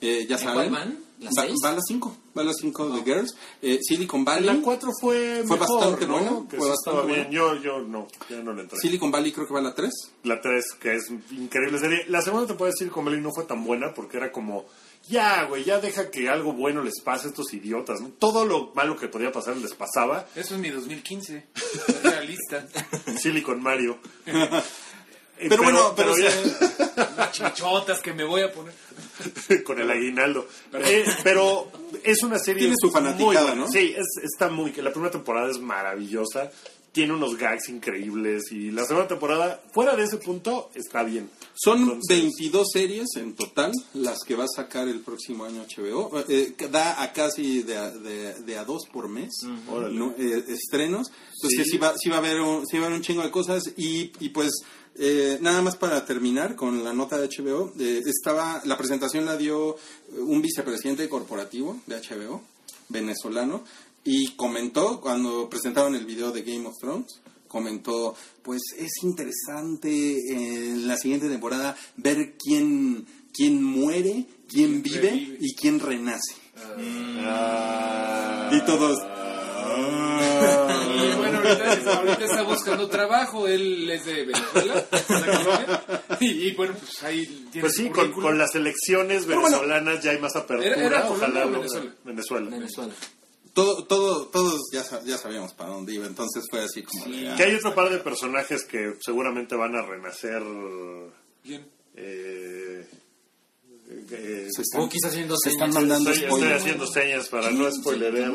[0.00, 0.70] Eh, ya ¿En saben.
[0.70, 0.98] cuál van?
[1.20, 1.54] ¿Las Va- seis?
[1.64, 2.16] Va a las 5.
[2.36, 3.36] Va a las 5 de Girls.
[3.62, 4.44] Eh, Silicon Valley.
[4.46, 6.12] La 4 fue, Fue mejor, bastante ¿no?
[6.14, 7.16] buena, Que fue sí bastante bien.
[7.26, 7.30] buena.
[7.30, 8.78] Yo, yo no, ya no le entré.
[8.80, 9.90] Silicon Valley creo que va a la 3.
[10.24, 11.98] La 3, que es increíble serie.
[12.08, 14.64] La segunda temporada de Silicon Valley no fue tan buena porque era como,
[15.08, 18.00] ya, güey, ya deja que algo bueno les pase a estos idiotas.
[18.00, 18.08] ¿no?
[18.18, 20.26] Todo lo malo que podía pasar les pasaba.
[20.36, 21.46] Eso es mi 2015.
[21.54, 22.66] Es realista.
[23.18, 23.98] Silicon Mario.
[25.48, 26.30] Pero bueno, pero ya-
[27.16, 28.72] Las chichotas que me voy a poner.
[29.64, 30.46] con el aguinaldo.
[30.72, 31.68] Eh, pero
[32.04, 33.54] es una serie Tiene su fanaticada.
[33.56, 33.66] ¿no?
[33.68, 34.72] Sí, es- está muy...
[34.74, 36.52] La primera temporada es maravillosa.
[36.92, 38.52] Tiene unos gags increíbles.
[38.52, 41.28] Y la segunda temporada, fuera de ese punto, está bien.
[41.54, 46.10] Son Entonces- 22 series en total las que va a sacar el próximo año HBO.
[46.28, 49.30] Eh, que da a casi de a, de, de a dos por mes.
[50.18, 51.08] Eh, estrenos.
[51.34, 51.70] Entonces Sí.
[51.72, 53.62] sí, va, sí va a haber un, sí va a haber un chingo de cosas.
[53.76, 54.50] Y, y pues
[54.96, 57.72] eh, nada más para terminar con la nota de HBO.
[57.78, 62.42] eh, estaba La presentación la dio eh, un vicepresidente corporativo de HBO,
[62.88, 63.62] venezolano.
[64.04, 67.20] Y comentó cuando presentaron el video de Game of Thrones
[67.52, 75.36] comentó, pues es interesante en la siguiente temporada ver quién, quién muere, quién vive revive.
[75.40, 76.34] y quién renace.
[77.24, 78.50] Ah.
[78.52, 78.98] Y todos...
[80.94, 83.46] Y bueno, ahorita, ahorita está buscando trabajo.
[83.48, 84.86] Él es de Venezuela.
[86.20, 89.42] Y, y bueno, pues ahí tiene Pues sí, con, las elecciones bueno.
[89.42, 90.74] venezolanas ya hay más apertura.
[90.76, 91.94] ¿Era- era Ojalá Venezuela?
[92.04, 92.50] Venezuela.
[92.50, 92.92] Venezuela.
[93.54, 97.04] Todo, todo, todos ya, ya sabíamos para dónde iba, entonces fue así como...
[97.04, 97.36] de, ah.
[97.36, 100.42] Que hay otro par de personajes que seguramente van a renacer.
[101.44, 101.66] Bien.
[101.94, 102.88] Eh,
[104.10, 105.74] eh, Se están, Cookies haciendo se están señas.
[105.82, 108.32] mandando estoy, estoy haciendo señas para no spoilerear.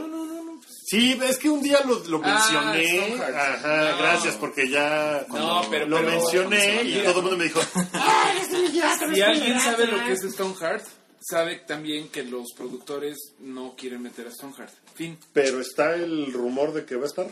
[0.90, 2.88] Sí, es que un día lo, lo Ah, mencioné.
[3.18, 3.36] Stoneheart.
[3.36, 3.98] Ajá, No.
[3.98, 7.60] gracias, porque ya No, pero- lo pero- mencioné y todo el mundo me dijo,
[9.14, 10.86] Si alguien sabe lo que es Stoneheart,
[11.20, 14.74] sabe también que los productores no quieren meter a Stoneheart.
[14.96, 15.18] Fin.
[15.34, 17.28] Pero está el rumor de que va a estar.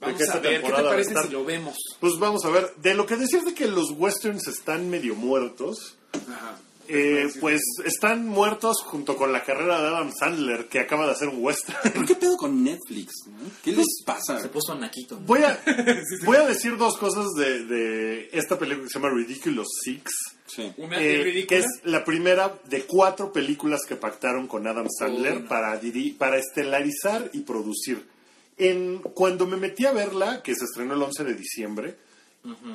[0.00, 1.76] Vamos a ver, ¿qué te parece si lo vemos?
[2.00, 2.72] Pues vamos a ver.
[2.76, 6.56] De lo que decías de que los westerns están medio muertos, Ajá.
[6.88, 11.28] eh, pues están muertos junto con la carrera de Adam Sandler, que acaba de hacer
[11.28, 12.06] un western.
[12.06, 13.12] ¿Qué pedo con Netflix?
[13.26, 13.50] no?
[13.62, 14.40] ¿Qué les Se pasa?
[14.50, 15.16] puso naquito.
[15.16, 15.26] ¿no?
[15.26, 15.62] Voy a,
[16.24, 20.10] voy a decir dos cosas de, de esta película que se llama Ridiculous Six.
[20.54, 20.72] Sí.
[20.78, 25.42] Una eh, que es la primera de cuatro películas que pactaron con Adam Sandler Uy,
[25.42, 25.48] no.
[25.48, 28.06] para, diri- para estelarizar y producir.
[28.56, 31.96] En, cuando me metí a verla, que se estrenó el 11 de diciembre,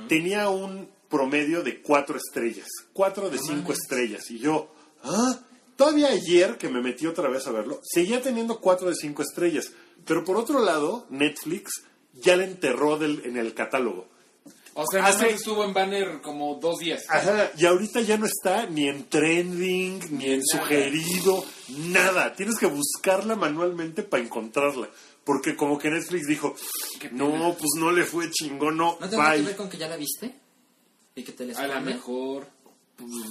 [0.08, 2.68] tenía un promedio de cuatro estrellas.
[2.94, 4.30] Cuatro de cinco estrellas.
[4.32, 4.72] Y yo,
[5.04, 5.40] ¿ah?
[5.76, 9.72] Todavía ayer que me metí otra vez a verlo, seguía teniendo cuatro de cinco estrellas.
[10.06, 11.84] Pero por otro lado, Netflix
[12.14, 14.08] ya la enterró del- en el catálogo.
[14.78, 17.06] O sea, nada hace- más estuvo en banner como dos días.
[17.10, 20.44] Ajá, y ahorita ya no está ni en trending, ni en Nada.
[20.66, 22.36] sugerido, nada.
[22.36, 24.90] Tienes que buscarla manualmente para encontrarla.
[25.24, 26.56] Porque como que Netflix dijo,
[27.12, 29.96] no, pues no le fue chingón, no, ¿No tendrá que ver con que ya la
[29.98, 30.36] viste?
[31.16, 32.48] ¿Y que te les A lo mejor.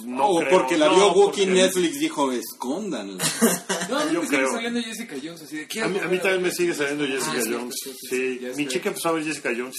[0.05, 3.23] No o creo, porque la no, vio Wookiee porque- Netflix dijo, escóndanla.
[3.89, 4.51] No, a mí Yo me sigue creo.
[4.53, 7.41] saliendo Jessica Jones así de A mí, a mí también me sigue saliendo Jessica Ah,
[7.43, 7.75] sí, Jones.
[7.83, 9.75] sí, sí, Sí, mi chica empezó a ver Jessica Jones.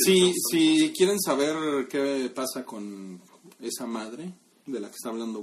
[0.51, 3.21] si quieren saber qué pasa con
[3.61, 4.33] esa madre
[4.67, 5.41] de la que está hablando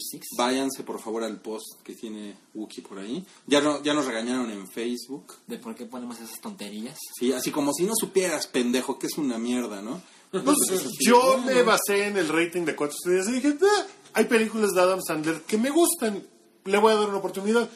[0.00, 0.26] Six.
[0.36, 3.24] váyanse por favor al post que tiene Wookiee por ahí.
[3.46, 5.34] Ya, no, ya nos regañaron en Facebook.
[5.46, 6.98] ¿De por qué ponemos esas tonterías?
[7.18, 10.00] Sí, así como si no supieras, pendejo, que es una mierda, ¿no?
[10.42, 10.56] Pues,
[11.00, 14.80] yo me basé en el rating de cuatro estrellas y dije, "Ah, hay películas de
[14.80, 16.26] Adam Sandler que me gustan,
[16.64, 17.68] le voy a dar una oportunidad.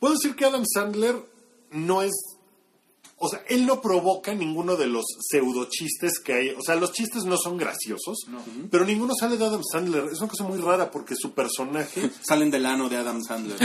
[0.00, 1.16] Puedo decir que Adam Sandler
[1.70, 2.12] no es...
[3.18, 6.50] O sea, él no provoca ninguno de los pseudo chistes que hay.
[6.50, 8.26] O sea, los chistes no son graciosos,
[8.70, 10.04] pero ninguno sale de Adam Sandler.
[10.12, 13.56] Es una cosa muy rara porque su personaje Salen del ano de Adam Sandler.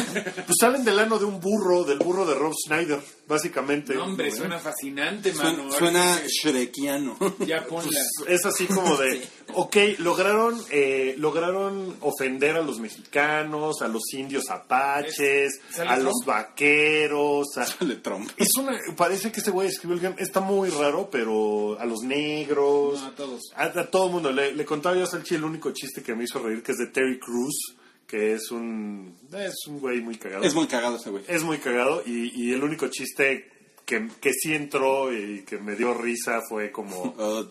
[0.46, 3.94] pues salen del ano de un burro, del burro de Rob Schneider, básicamente.
[3.94, 5.70] No, hombre, suena fascinante, mano.
[5.72, 7.18] Suena, suena shrekiano.
[7.46, 8.00] Ya ponla.
[8.28, 14.49] es así como de, ok, lograron, eh, lograron ofender a los mexicanos, a los indios
[14.49, 16.06] apaches, Es- ¿sale a Trump?
[16.08, 17.58] los vaqueros.
[17.58, 18.30] a- Sale Trump.
[18.38, 22.01] es una, parece que ese güey escribió el guion, está muy raro, pero a los
[22.04, 23.41] negros, No, a todos.
[23.56, 24.32] a, a todo el mundo.
[24.32, 26.77] Le, le contaba yo a Salchi el único chiste que me hizo reír, que es
[26.77, 27.75] de Terry Crews,
[28.08, 30.43] que es un, es un güey muy cagado.
[30.43, 31.23] Es muy cagado ese güey.
[31.27, 33.49] Es muy cagado y, y el único chiste
[33.91, 37.13] que, que sí entró y que me dio risa fue como...
[37.21, 37.45] Oh.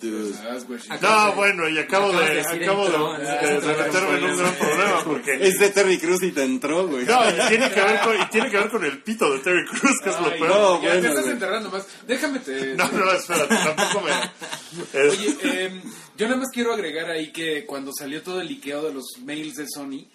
[1.02, 5.00] No, bueno, y acabo de, acabo de, entró, de- de meterme en un gran problema
[5.04, 5.32] porque...
[5.40, 7.04] Es de Terry Cruz y te entró, güey.
[7.04, 9.64] No, y tiene, que ver con, y tiene que ver con el pito de Terry
[9.66, 10.48] Crews, que es lo peor.
[10.48, 11.32] no, ya bueno, te estás güey.
[11.34, 11.86] enterrando más.
[12.06, 12.74] Déjame te...
[12.74, 14.10] No, no, espérate, tampoco me...
[15.00, 15.82] es- Oye, eh,
[16.16, 19.54] yo nada más quiero agregar ahí que cuando salió todo el liqueo de los mails
[19.56, 20.06] de Sony,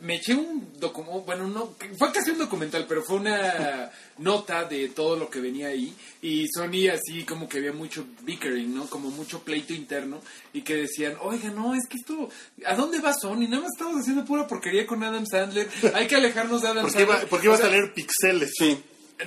[0.00, 4.88] me eché un documento, bueno, no, fue casi un documental, pero fue una nota de
[4.90, 8.86] todo lo que venía ahí y Sony así como que había mucho bickering, ¿no?
[8.86, 10.20] Como mucho pleito interno
[10.52, 12.28] y que decían, oiga, no, es que esto,
[12.64, 13.48] ¿a dónde va Sony?
[13.48, 16.98] Nada más estamos haciendo pura porquería con Adam Sandler, hay que alejarnos de Adam porque
[16.98, 17.18] Sandler.
[17.20, 18.52] iba, porque iba O a salir pixeles.
[18.56, 18.78] Sí.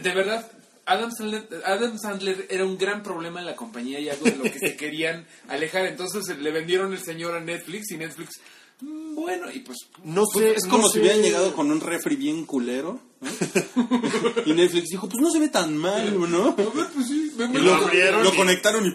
[0.01, 0.49] de verdad,
[0.85, 4.43] Adam Sandler, Adam Sandler era un gran problema en la compañía y algo de lo
[4.43, 5.85] que se querían alejar.
[5.87, 8.39] Entonces le vendieron el señor a Netflix y Netflix,
[8.81, 12.15] bueno, y pues No sé, Es como no si sé- hubieran llegado con un refri
[12.15, 12.99] bien culero.
[13.21, 13.25] ¿no?
[14.45, 16.49] y Netflix dijo, pues no se ve tan mal, ¿no?
[16.49, 18.91] A ver, pues sí, me Y me- lo abrieron Lo y- conectaron y...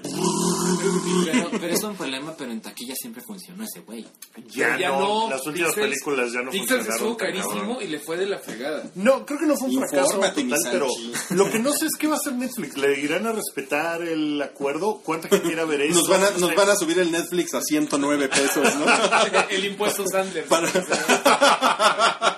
[1.24, 4.06] Pero, pero es un problema, pero en taquilla siempre funcionó ese güey.
[4.48, 7.60] Ya, ya no, no, las últimas Pixels- películas ya no Pixels funcionaron estuvo tan carísimo
[7.74, 7.76] cabrón.
[7.82, 8.82] y le fue de la fregada.
[8.94, 10.86] No, creo que no fue un fracaso total, pero
[11.30, 12.76] lo que no sé es qué va a hacer Netflix.
[12.76, 15.00] ¿Le irán a respetar el acuerdo?
[15.04, 15.98] ¿Cuánta gente quiera ver eso?
[16.00, 18.86] Nos van, a, No nos van a subir el Netflix a 109 pesos, ¿no?
[19.50, 20.46] el impuesto Sandler.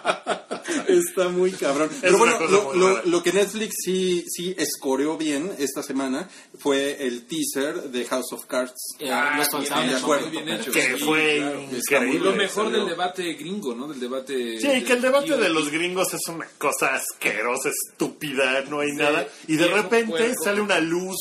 [0.99, 1.91] Está muy cabrón.
[2.01, 6.29] Pero bueno, lo, que Netflix sí, sí escoreó bien esta semana
[6.59, 8.75] fue el teaser de House of Cards.
[8.99, 10.31] Eh, Ah, bien de acuerdo.
[10.31, 10.73] Bien hecho.
[10.73, 12.07] Que Sí, fue claro.
[12.07, 12.31] increíble.
[12.31, 13.89] Lo mejor del debate gringo, ¿no?
[13.89, 14.61] Del debate...
[14.61, 19.27] Sí, que el debate de los gringos es una cosa asquerosa, estúpida, no hay nada.
[19.47, 20.45] Y de repente puerco.
[20.45, 21.17] sale una luz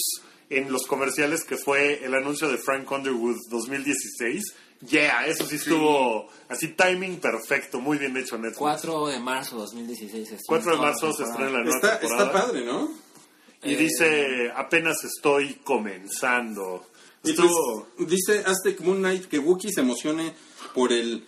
[0.49, 4.43] en los comerciales que fue el anuncio de Frank Underwood 2016.
[4.89, 8.57] Yeah, eso sí estuvo así timing perfecto, muy bien hecho Netflix.
[8.57, 10.31] 4 de marzo 2016.
[10.31, 12.25] estrena 4 de marzo se estrena la nueva Está, temporada.
[12.27, 12.89] está padre, ¿no?
[13.63, 16.83] Y dice, apenas estoy comenzando.
[17.23, 17.87] Y pues, Estuvo...
[17.99, 20.33] dice Aztec Moon Knight que Wookiee se emocione
[20.73, 21.27] por el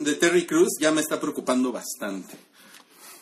[0.00, 2.36] de Terry Cruz ya me está preocupando bastante.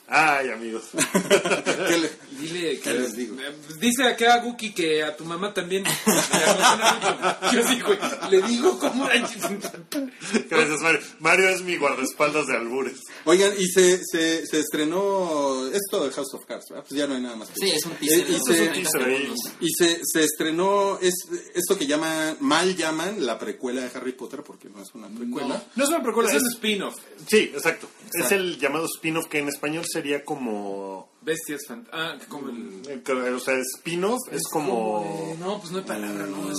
[0.07, 0.85] Ay, amigos.
[1.89, 3.37] ¿Qué le- Dile que ¿Qué les digo?
[3.41, 5.85] eh, Dice acá Guki que a tu mamá también.
[7.53, 7.99] Yo sí, güey.
[8.31, 9.09] Le digo cómo.
[10.51, 11.01] Gracias, Mario.
[11.21, 13.01] Mario es mi guardaespaldas de albures.
[13.25, 16.85] Oigan, y se, se, se estrenó esto de House of Cards, ¿verdad?
[16.89, 17.49] Pues ya no hay nada más.
[17.49, 18.21] que Sí, es un teaser.
[18.21, 19.17] Eh, y de se, 30 teaser ahí.
[19.17, 19.39] segundos.
[19.61, 21.15] y se, se estrenó es,
[21.55, 25.63] esto que llaman, mal llaman la precuela de Harry Potter, porque no es una precuela.
[25.75, 26.97] No es una precuela, Es es- un spin-off.
[27.29, 27.89] Sí, exacto.
[28.13, 31.08] Es el llamado spin-off que en español sería como...
[31.21, 32.83] Bestias fant- Ah, como el.
[33.35, 35.37] O sea, spin-off es como...
[35.41, 36.51] no, pues no hay palabra, no.
[36.51, 36.59] Es,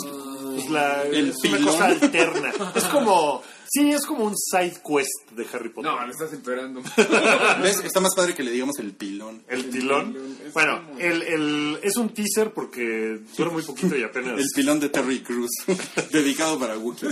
[0.60, 1.72] pues la- El es una pilón.
[1.74, 2.54] cosa alterna.
[2.76, 3.42] Es como...
[3.72, 5.92] Sí, es como un side quest de Harry Potter.
[5.92, 6.82] no, lo estás empeorando.
[7.62, 7.82] ¿Ves?
[7.86, 9.44] Está más padre que le digamos el pilón.
[9.48, 10.18] El pilón.
[10.56, 14.40] Bueno, como- el, el, es un teaser porque dura muy poquito y apenas...
[14.40, 15.52] El pilón de Terry Cruz,
[16.12, 17.10] dedicado para Wookiee.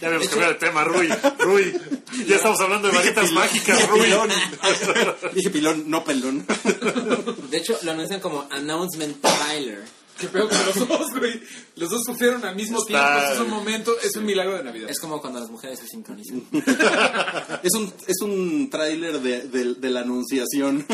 [0.00, 1.08] Ya habíamos cambiado de tema, Rui.
[1.40, 1.74] Rui,
[2.26, 4.00] ya estamos hablando de varitas mágicas, Dije Rui.
[4.02, 4.30] pilón.
[5.34, 6.46] Dije pilón, no pelón.
[7.50, 9.82] De hecho, lo anuncian como Announcement Trailer.
[10.22, 11.42] Qué peor que los dos, güey.
[11.76, 12.86] Los dos sufrieron al mismo Está-
[13.18, 13.32] tiempo.
[13.34, 14.88] Es un momento, es un milagro de Navidad.
[14.90, 16.42] Es como cuando las mujeres se sincronizan.
[17.62, 20.84] Es un, es un tráiler de, de- de la anunciación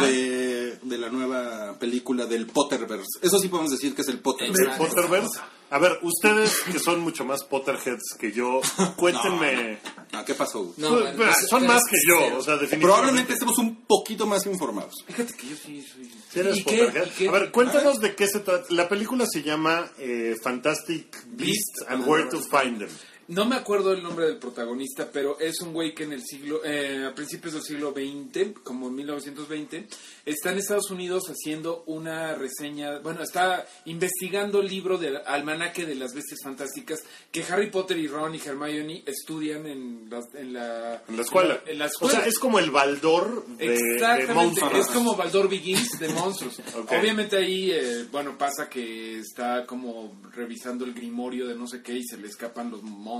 [0.00, 3.18] de, de la nueva película del Potterverse.
[3.22, 4.62] Eso sí podemos decir que es el Potterverse.
[4.72, 5.40] ¿De Potterverse?
[5.70, 8.60] A ver, ustedes que son mucho más Potterheads que yo,
[8.96, 9.78] cuéntenme.
[10.24, 10.72] ¿Qué pasó?
[10.76, 12.36] No, Pues, bueno, pues, pues, son más que yo, cero.
[12.38, 12.86] o sea, definitivamente.
[12.86, 14.94] Probablemente estemos un poquito más informados.
[15.06, 16.10] Fíjate que yo sí soy.
[16.32, 16.78] Sí eres ¿Y qué?
[16.84, 17.06] Potterhead.
[17.06, 17.28] ¿Y qué?
[17.28, 18.66] A ver, cuéntanos de qué se trata.
[18.70, 22.90] La película se llama eh, Fantastic Beasts and Where to Find Them.
[23.28, 26.60] No me acuerdo el nombre del protagonista, pero es un güey que en el siglo,
[26.64, 29.86] eh, a principios del siglo XX, como en 1920,
[30.26, 35.94] está en Estados Unidos haciendo una reseña, bueno, está investigando el libro del almanaque de
[35.94, 37.00] las bestias fantásticas
[37.32, 41.60] que Harry Potter y Ron y Hermione estudian en la, en la, En la escuela.
[41.66, 42.14] En la O escuela.
[42.20, 44.74] sea, es como el Baldor de, de Exactamente, monstruos.
[44.80, 46.60] es como Baldor Begins de monstruos.
[46.88, 51.94] Obviamente ahí, eh, bueno, pasa que está como revisando el grimorio de no sé qué
[51.94, 53.13] y se le escapan los monstruos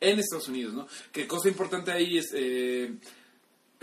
[0.00, 0.86] en Estados Unidos, ¿no?
[1.12, 2.30] Que cosa importante ahí es...
[2.34, 2.94] Eh,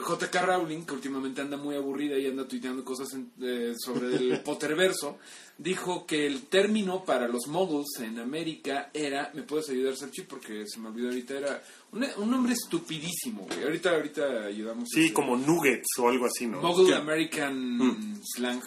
[0.01, 0.41] J.K.
[0.45, 5.17] Rowling, que últimamente anda muy aburrida y anda tuiteando cosas en- eh, sobre el Potterverso,
[5.57, 10.21] dijo que el término para los muggles en América era, ¿me puedes ayudar, Sachi?
[10.21, 13.45] Porque se me olvidó ahorita, era un, un nombre estupidísimo.
[13.45, 13.61] güey.
[13.61, 14.87] Ahorita, ahorita ayudamos.
[14.89, 16.61] Sí, este, como nuggets o algo así, ¿no?
[16.61, 16.95] Muggle ¿Qué?
[16.95, 18.61] American Slang.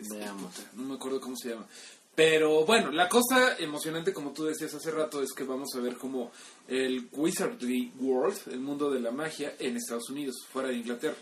[0.00, 0.52] Este, Veamos.
[0.74, 1.68] No me acuerdo cómo se llama.
[2.14, 5.96] Pero bueno, la cosa emocionante, como tú decías hace rato, es que vamos a ver
[5.96, 6.30] como
[6.68, 11.16] el Wizardry World, el mundo de la magia, en Estados Unidos, fuera de Inglaterra.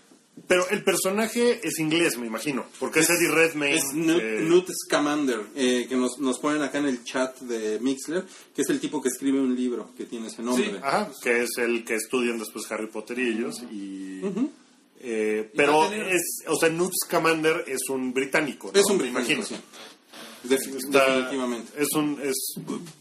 [0.49, 2.65] Pero el personaje es inglés, me imagino.
[2.81, 3.77] Porque es, Eddie Redmayne.
[3.77, 7.79] Es Newt, eh, Newt Scamander, eh, que nos, nos ponen acá en el chat de
[7.79, 8.25] Mixler,
[8.55, 10.71] que es el tipo que escribe un libro que tiene ese nombre.
[10.71, 10.77] Sí.
[10.83, 13.63] Ajá, que es el que estudian después Harry Potter y ellos.
[13.71, 14.21] Y,
[15.03, 18.71] eh, pero tener- es, o sea, Newt Scamander es un británico.
[18.73, 18.81] ¿no?
[18.81, 19.47] Es un Me británico, imagino.
[19.47, 19.65] sí.
[20.45, 21.73] Está- definitivamente.
[21.77, 22.19] Es un.
[22.23, 22.55] Es,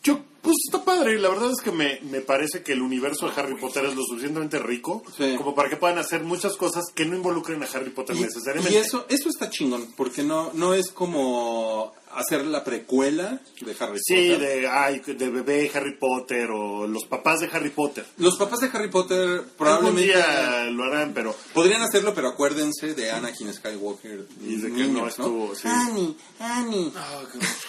[0.04, 1.18] yo, pues está padre.
[1.20, 4.04] La verdad es que me, me parece que el universo de Harry Potter es lo
[4.04, 5.36] suficientemente rico Sí.
[5.38, 8.74] como para que puedan hacer muchas cosas que no involucren a Harry Potter Y, necesariamente.
[8.74, 14.00] y eso, eso está chingón, porque no, no es como hacer la precuela de Harry
[14.02, 14.40] Sí, Potter.
[14.62, 18.04] de, ay, de bebé Harry Potter o los papás de Harry Potter.
[18.18, 22.96] Los papás de Harry Potter Algún probablemente día lo harán, pero podrían hacerlo, pero acuérdense
[22.96, 25.68] de Anakin Skywalker Y de que no estuvo, sí.
[25.68, 26.92] Annie, Annie.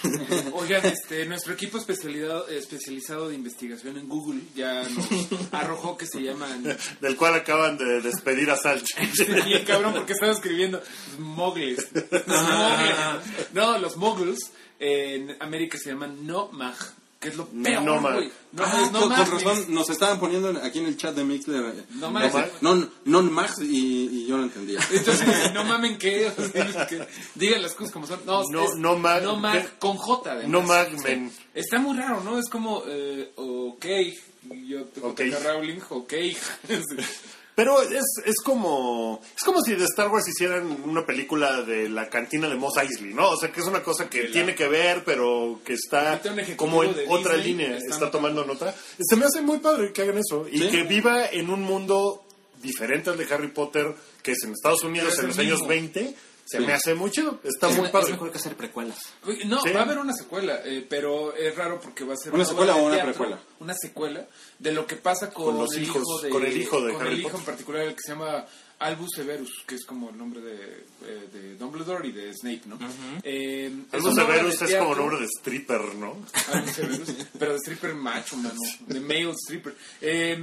[0.03, 0.57] Bueno.
[0.57, 5.09] Oigan, este, nuestro equipo especializado, especializado de investigación en Google ya nos
[5.53, 8.89] arrojó que se llaman del cual acaban de despedir a Salch.
[9.45, 10.83] Bien cabrón, porque estaba escribiendo
[11.19, 11.89] Muggles.
[13.53, 16.77] No, los Muggles en América se llaman Nomag,
[17.21, 18.15] que es lo peor, Nomag.
[18.15, 18.33] güey.
[18.53, 21.63] No, Ah, es con, razón, nos estaban poniendo aquí en el chat de Mixler.
[21.67, 22.33] eh, No mames.
[23.05, 24.81] non Max y, y yo no entendía.
[24.91, 25.99] Entonces, no mamen
[26.33, 28.21] es que digan las cosas como son.
[28.25, 30.51] No, No- es Nomag- Nomag con J, además.
[30.51, 31.31] Nomag, men.
[31.55, 32.39] Está muy raro, ¿no?
[32.39, 33.87] Es como, eh, ok,
[34.67, 35.07] yo te Ok.
[35.11, 35.31] okay.
[35.45, 36.15] Rowling, ok.
[37.63, 42.09] Pero es, es como es como si de Star Wars hicieran una película de la
[42.09, 43.33] cantina de Mos Eisley, ¿no?
[43.33, 46.23] O sea, que es una cosa que la- tiene que ver, pero que está
[46.57, 48.75] como en otra Disney línea, está tomando nota.
[48.99, 50.71] Se me hace muy padre que hagan eso y Sí.
[50.71, 52.25] que viva en un mundo
[52.63, 55.69] diferente al de Harry Potter, que es en Estados Unidos en los años mismo.
[55.69, 56.15] 20.
[56.45, 56.67] Se Sí.
[56.67, 58.07] me hace muy chido, está Es, muy padre.
[58.07, 58.99] es mejor que hacer precuelas.
[59.47, 59.71] No, Sí.
[59.71, 62.75] va a haber una secuela, eh, pero es raro porque va a ser ¿Una secuela
[62.75, 63.41] de o una teatro, precuela?
[63.61, 64.27] Una secuela
[64.59, 66.93] de lo que pasa con, Con los el hijos, hijo de, con el hijo de
[66.93, 67.41] con Harry el hijo Potter.
[67.41, 68.47] en particular, el que se llama
[68.81, 72.79] Albus Severus, que es como el nombre de, eh, de Dumbledore y de Snape, ¿no?
[73.23, 74.95] Eh, es Albus Severus es como teatro.
[74.97, 76.17] nombre de stripper, ¿no?
[76.53, 78.59] Albus Severus, pero de stripper macho, mano.
[78.87, 79.77] De male stripper.
[80.01, 80.39] Eh,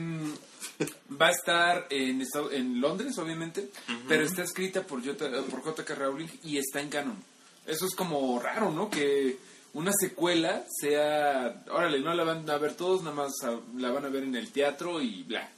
[1.19, 3.69] va a estar en, Estado- en Londres, obviamente,
[4.07, 5.95] pero está escrita por J- por J.K.
[5.95, 7.17] Rowling y está en canon.
[7.65, 8.89] Eso es como raro, ¿no?
[8.89, 9.37] Que
[9.73, 11.63] una secuela sea...
[11.71, 13.31] Órale, no la van a ver todos, nada más
[13.75, 15.49] la van a ver en el teatro y bla.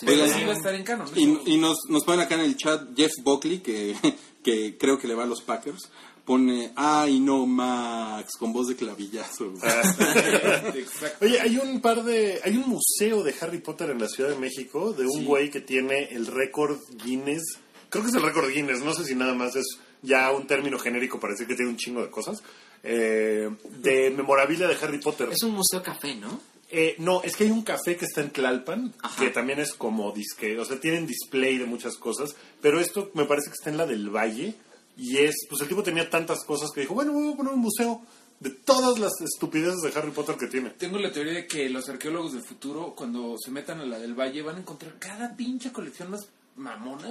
[0.00, 1.06] Pero Oigan, sí va a estar en canon.
[1.14, 1.20] ¿no?
[1.20, 3.94] Y, y nos, nos ponen acá en el chat Jeff Buckley, que,
[4.44, 5.90] que creo que le va a los Packers,
[6.24, 9.52] pone, ay no Max, con voz de clavillazo.
[10.74, 11.24] Exacto.
[11.24, 12.40] Oye, hay un par de.
[12.44, 15.60] Hay un museo de Harry Potter en la Ciudad de México de un güey que
[15.60, 17.42] tiene el récord Guinness.
[17.88, 19.66] Creo que es el récord Guinness, no sé si nada más es
[20.00, 22.42] ya un término genérico para decir que tiene un chingo de cosas.
[22.82, 23.48] eh,
[23.80, 25.28] de memorabilia de Harry Potter.
[25.30, 26.40] Es un museo café, ¿no?
[26.74, 29.22] Eh, no, es que hay un café que está en Tlalpan, Ajá.
[29.22, 33.26] que también es como disque, o sea, tienen display de muchas cosas, pero esto me
[33.26, 34.54] parece que está en la del Valle,
[34.96, 37.60] y es, pues el tipo tenía tantas cosas que dijo, bueno, voy a poner un
[37.60, 38.00] museo
[38.40, 40.70] de todas las estupideces de Harry Potter que tiene.
[40.70, 44.18] Tengo la teoría de que los arqueólogos del futuro, cuando se metan a la del
[44.18, 46.26] Valle, van a encontrar cada pinche colección más
[46.56, 47.10] mamona.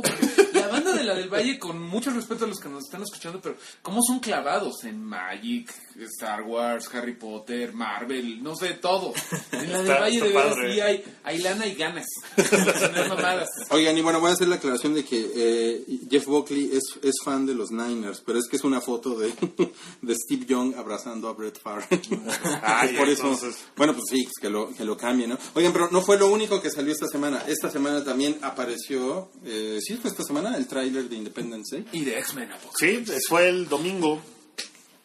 [0.53, 3.39] La banda de la del Valle, con mucho respeto a los que nos están escuchando,
[3.41, 5.73] pero ¿cómo son clavados en Magic,
[6.17, 9.13] Star Wars, Harry Potter, Marvel, no sé, todo?
[9.51, 10.73] En la del Está- Valle está de veras padre.
[10.73, 12.05] sí hay, hay lana y ganas.
[13.09, 13.49] Mamadas.
[13.69, 17.15] Oigan, y bueno, voy a hacer la aclaración de que eh, Jeff Buckley es, es
[17.23, 19.33] fan de los Niners, pero es que es una foto de,
[20.01, 21.85] de Steve Young abrazando a Brett Favre.
[22.63, 23.57] Ay, Por eso, entonces.
[23.75, 25.37] bueno, pues sí, que lo, que lo cambie, ¿no?
[25.55, 27.43] Oigan, pero no fue lo único que salió esta semana.
[27.47, 31.85] Esta semana también apareció, eh, sí, fue esta semana, el tráiler de Independence Day.
[31.91, 32.49] Y de X-Men.
[32.77, 34.21] Sí, fue el domingo.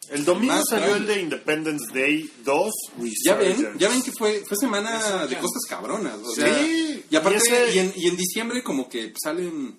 [0.09, 0.99] El domingo Más salió grande.
[1.13, 2.71] el de Independence Day 2
[3.25, 6.15] Ya ven, ya ven que fue, fue semana de cosas cabronas.
[6.23, 6.63] O Sí, sea,
[7.09, 9.77] y aparte, y ese- y, en, y en diciembre como que salen,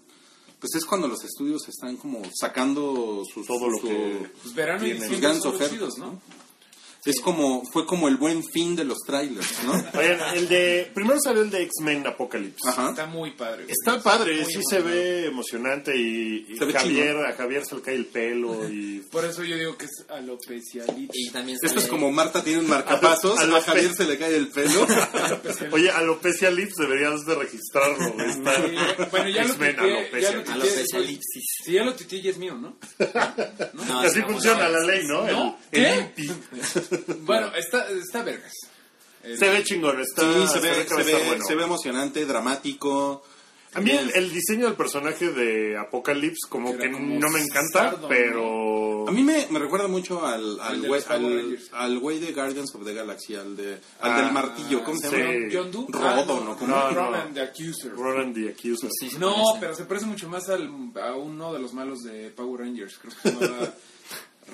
[0.59, 4.87] pues es cuando los estudios están como sacando sus, Todo lo su- que- Pues verano
[4.87, 6.21] y diciembre grandes ofertas, chidos, ¿no?
[7.09, 9.73] Es como, fue como el buen fin de los trailers, ¿no?
[9.99, 10.91] Oigan, el de.
[10.93, 12.69] Primero salió el de X-Men Apocalypse.
[12.69, 12.91] Ajá.
[12.91, 13.65] Está muy padre.
[13.65, 13.71] güey.
[13.73, 17.77] Está padre, Muy sí se ve emocionante y, y Se ve Javier, a Javier se
[17.77, 19.01] le cae el pelo y...
[19.11, 21.13] Por eso yo digo que es alopecialita.
[21.15, 24.37] Y también Esto es como Marta tiene un marcapasos, A a, Javier se le cae
[24.37, 24.87] el pelo.
[25.73, 28.23] Oye, Alopecia Lips deberías de registrarlo.
[28.23, 28.53] Está
[29.11, 30.45] bueno, ya lo Alopecia ya lo Lips.
[30.45, 31.45] tuiteé, Alopecialipsis.
[31.65, 32.77] Sí, ya lo tuiteé y es mío, ¿no?
[33.73, 35.27] No, Así funciona la ley, ¿no?
[35.27, 35.59] ¿No?
[35.73, 35.95] El, ¿Qué?
[36.19, 36.33] INPI.
[37.21, 38.53] Bueno, está, está vergas.
[39.23, 41.45] Se ve chingón, está, Sí, se ve, que va a se estar ve, bueno.
[41.45, 43.23] se ve emocionante, dramático.
[43.75, 47.41] A mí el, el diseño del personaje de Apocalypse como Era que como no me
[47.43, 49.07] encanta, sardo, pero...
[49.07, 52.95] A mí me, me recuerda mucho al, Al güey, al, al de Guardians of the
[52.95, 55.17] Galaxy, al, de, al Ah, del martillo, ¿cómo se sí.
[55.17, 55.33] llama?
[55.53, 55.87] John Doe.
[55.91, 56.57] Rodon, Ah, ¿no?
[56.57, 56.67] ¿Cómo?
[56.75, 56.95] No, no.
[56.95, 57.93] Ronan the Accuser.
[57.93, 58.89] Ronan the Accuser.
[58.99, 59.61] Sí, sí, No, parece.
[59.61, 60.71] pero se parece mucho más al,
[61.03, 62.99] a uno de los malos de Power Rangers.
[62.99, 63.75] Creo que se llamaba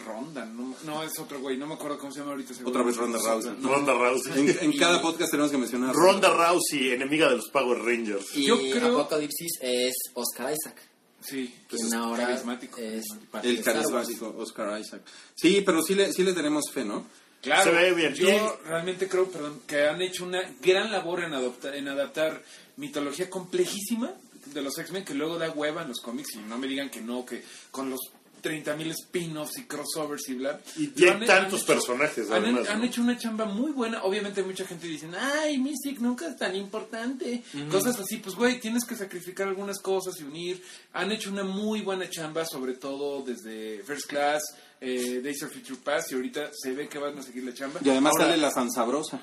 [0.06, 0.44] Ronda.
[0.44, 1.56] No, no, es otro güey.
[1.56, 2.54] No me acuerdo cómo se llama ahorita.
[2.54, 2.70] seguro.
[2.70, 3.52] Otra vez Ronda Rousey.
[3.62, 4.32] Ronda Rousey.
[4.40, 5.94] En, en cada podcast tenemos que mencionar.
[5.94, 8.26] Ronda Rousey, enemiga de los Power Rangers.
[8.36, 10.80] Y Yo creo- Apocalipsis es Oscar Isaac.
[11.20, 12.78] Sí, Pues es ahora carismático.
[12.78, 13.04] es
[13.42, 15.00] El carismático Oscar Isaac.
[15.34, 17.06] Sí, pero sí le, sí le tenemos fe, ¿no?
[17.40, 18.14] Claro, Se ve bien.
[18.14, 22.42] yo realmente creo perdón, que han hecho una gran labor en, adoptar, en adaptar
[22.76, 24.12] mitología complejísima
[24.46, 27.00] de los X-Men que luego da hueva en los cómics y no me digan que
[27.00, 28.00] no, que con los
[28.44, 30.60] 30.000 spin-offs y crossovers y bla.
[30.76, 32.84] Y hay tantos personajes, Han, además, han ¿no?
[32.84, 34.02] hecho una chamba muy buena.
[34.04, 37.42] Obviamente mucha gente dice, ay, Mystic nunca es tan importante.
[37.70, 40.62] Cosas así, pues güey, tienes que sacrificar algunas cosas y unir.
[40.92, 44.42] Han hecho una muy buena chamba, sobre todo desde First Class,
[44.80, 47.80] eh, Days of Future Past y ahorita se ve que van a seguir la chamba.
[47.82, 49.20] Y además Ahora- sale la sansabrosa.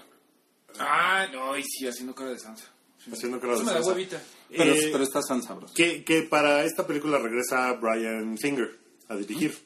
[0.79, 2.65] Ah, no, y sí, haciendo cara de Sansa.
[3.11, 3.91] Haciendo cara de Eso me da Sansa.
[3.91, 4.21] huevita.
[4.49, 5.73] Pero, Eh, pero está sansabrosa.
[5.73, 8.77] que, que para esta película regresa Brian Finger
[9.11, 9.57] a dirigir,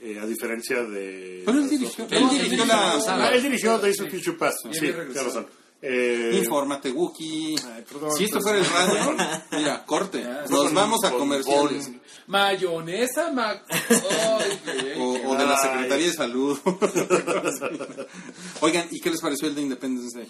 [0.00, 1.42] eh, a diferencia de...
[1.44, 2.92] Pero él dirigió, dos- él No, dirigió él la.
[3.08, 5.26] Ah, él dirigió Days of Future Past, sí, había tiene regresado.
[5.26, 5.46] razón.
[5.80, 7.54] Eh, Infórmate, Wookie.
[7.72, 9.16] Ay, perdón, si esto fuera el radio,
[9.52, 10.20] mira, corte.
[10.22, 10.44] Ya.
[10.50, 11.86] Nos vamos a comerciales.
[11.86, 13.50] Bon- Mayonesa, ma...
[13.70, 14.98] Ay, güey.
[15.00, 15.62] O, o de la Ay.
[15.62, 16.58] Secretaría de Salud.
[18.60, 20.28] Oigan, ¿y qué les pareció el de Independence Day?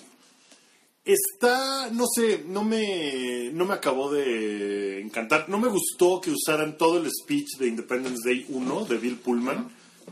[1.08, 5.48] Está, no sé, no me, no me acabó de encantar.
[5.48, 9.70] No me gustó que usaran todo el speech de Independence Day 1 de Bill Pullman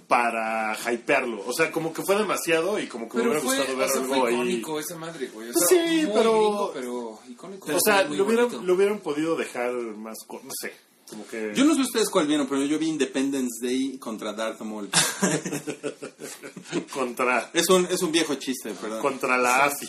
[0.08, 1.44] para hypearlo.
[1.46, 3.90] O sea, como que fue demasiado y como que me Pero hubiera fue, gustado ver
[3.90, 4.34] algo fue ahí.
[4.34, 5.50] icónico esa madre, güey.
[5.50, 7.74] O Pues sea, sí, muy pero- gringo, pero icónico.
[7.76, 10.72] O sea, lo hubieran, lo hubieran podido dejar más, no sé,
[11.10, 11.52] como que...
[11.54, 14.88] Yo no sé ustedes cuál vieron, pero yo vi Independence Day contra Darth Maul.
[16.92, 19.02] contra, Es un, es un viejo chiste, perdón.
[19.02, 19.88] contra la AFI.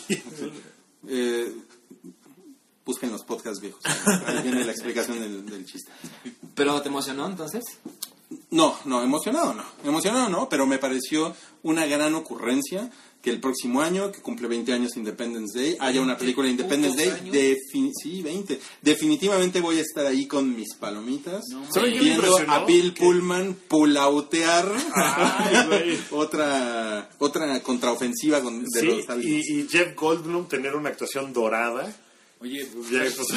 [1.06, 1.54] Eh,
[2.84, 3.82] Busquen los podcasts viejos.
[4.26, 5.92] Ahí viene la explicación del, del chiste.
[6.54, 7.62] ¿Pero te emocionó entonces?
[8.50, 9.62] No, no, emocionado no.
[9.84, 12.90] Emocionado no, pero me pareció una gran ocurrencia
[13.20, 16.96] que el próximo año, que cumple 20 años Independence Day, haya una película de Independence
[16.96, 17.30] Day.
[17.32, 18.60] Defin- sí, 20.
[18.80, 23.54] Definitivamente voy a estar ahí con mis palomitas, ¿Saben qué me viendo a Bill Pullman
[23.66, 29.48] pulautear Ay, otra otra contraofensiva con, de Sí, los aliens.
[29.48, 31.92] y, y Jeff Goldblum tener una actuación dorada.
[32.40, 33.28] Oye, Ya, pues,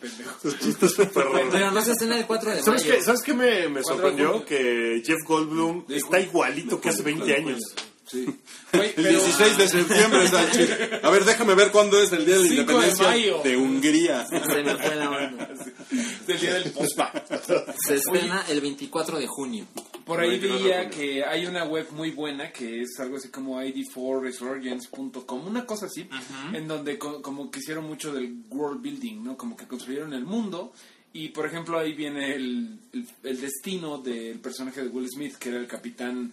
[0.00, 0.30] pendejo.
[0.42, 2.94] sus chistes súper Pero no se estrena el 4 de ¿Sabes mayo.
[2.96, 4.44] qué, ¿Sabes qué me, me sorprendió?
[4.46, 7.60] Que Jeff Goldblum está igualito que hace 20 años.
[8.10, 8.26] Sí.
[8.72, 11.04] El pero- 16 de septiembre, Sánchez.
[11.04, 13.40] A ver, déjame ver cuándo es el día de la 5 de independencia mayo.
[13.44, 14.26] de Hungría.
[14.26, 15.48] Se me fue la onda.
[15.90, 17.12] Es el día del pospa.
[17.86, 19.66] Se estrena el 24 de junio.
[20.04, 25.46] Por ahí veía que hay una web muy buena que es algo así como id4resurgence.com,
[25.46, 26.08] una cosa así,
[26.52, 29.36] en donde co- como que hicieron mucho del world building, ¿no?
[29.36, 30.72] Como que construyeron el mundo
[31.12, 35.48] y por ejemplo ahí viene el, el, el destino del personaje de Will Smith, que
[35.50, 36.32] era el capitán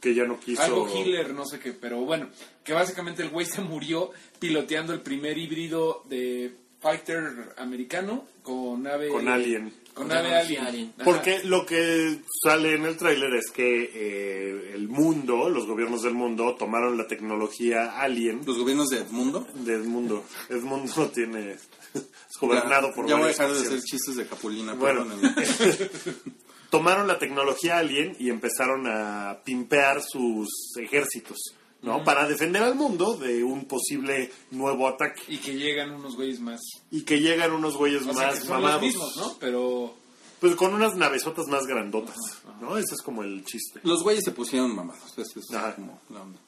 [0.00, 0.62] Que ya no quiso.
[0.62, 2.28] algo Hitler, no sé qué, pero bueno,
[2.64, 9.08] que básicamente el güey se murió piloteando el primer híbrido de fighter americano con nave
[9.08, 9.72] Con Alien.
[9.94, 10.92] Con tecnología alien.
[11.02, 16.12] Porque lo que sale en el tráiler es que eh, el mundo, los gobiernos del
[16.12, 19.46] mundo, tomaron la tecnología alien Los gobiernos de Edmundo.
[19.54, 20.22] del mundo.
[20.50, 21.56] Edmundo tiene
[21.94, 24.74] es gobernado ya, por ya voy a dejar de hacer chistes de Capulina.
[24.74, 25.06] Bueno.
[26.70, 30.48] Tomaron la tecnología alien y empezaron a pimpear sus
[30.80, 31.38] ejércitos,
[31.82, 32.02] ¿no?
[32.04, 35.22] Para defender al mundo de un posible nuevo ataque.
[35.28, 36.60] Y que llegan unos güeyes más.
[36.90, 38.82] Y que llegan unos güeyes O sea, más que son mamados.
[38.82, 39.36] los mismos, ¿no?
[39.38, 39.94] Pero
[40.40, 42.16] Pues con unas navesotas más grandotas,
[42.60, 42.76] ¿no?
[42.76, 43.80] Ese es como el chiste.
[43.84, 45.16] Los güeyes se pusieron mamados.
[45.16, 45.74] Es Ajá.
[45.76, 46.40] como la onda.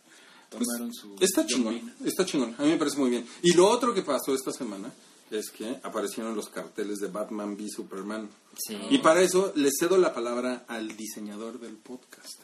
[0.50, 1.14] tomaron su...
[1.20, 2.54] Está chingón, está chingón.
[2.58, 3.26] A mí me parece muy bien.
[3.42, 4.92] Y lo otro que pasó esta semana
[5.30, 8.28] es que aparecieron los carteles de Batman v Superman.
[8.56, 8.76] Sí.
[8.90, 12.40] Y para eso le cedo la palabra al diseñador del podcast.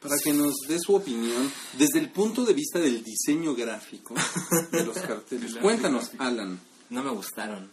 [0.00, 4.14] Para que nos dé su opinión desde el punto de vista del diseño gráfico
[4.72, 5.54] de los carteles.
[5.56, 6.58] Cuéntanos, Alan.
[6.90, 7.70] No me gustaron.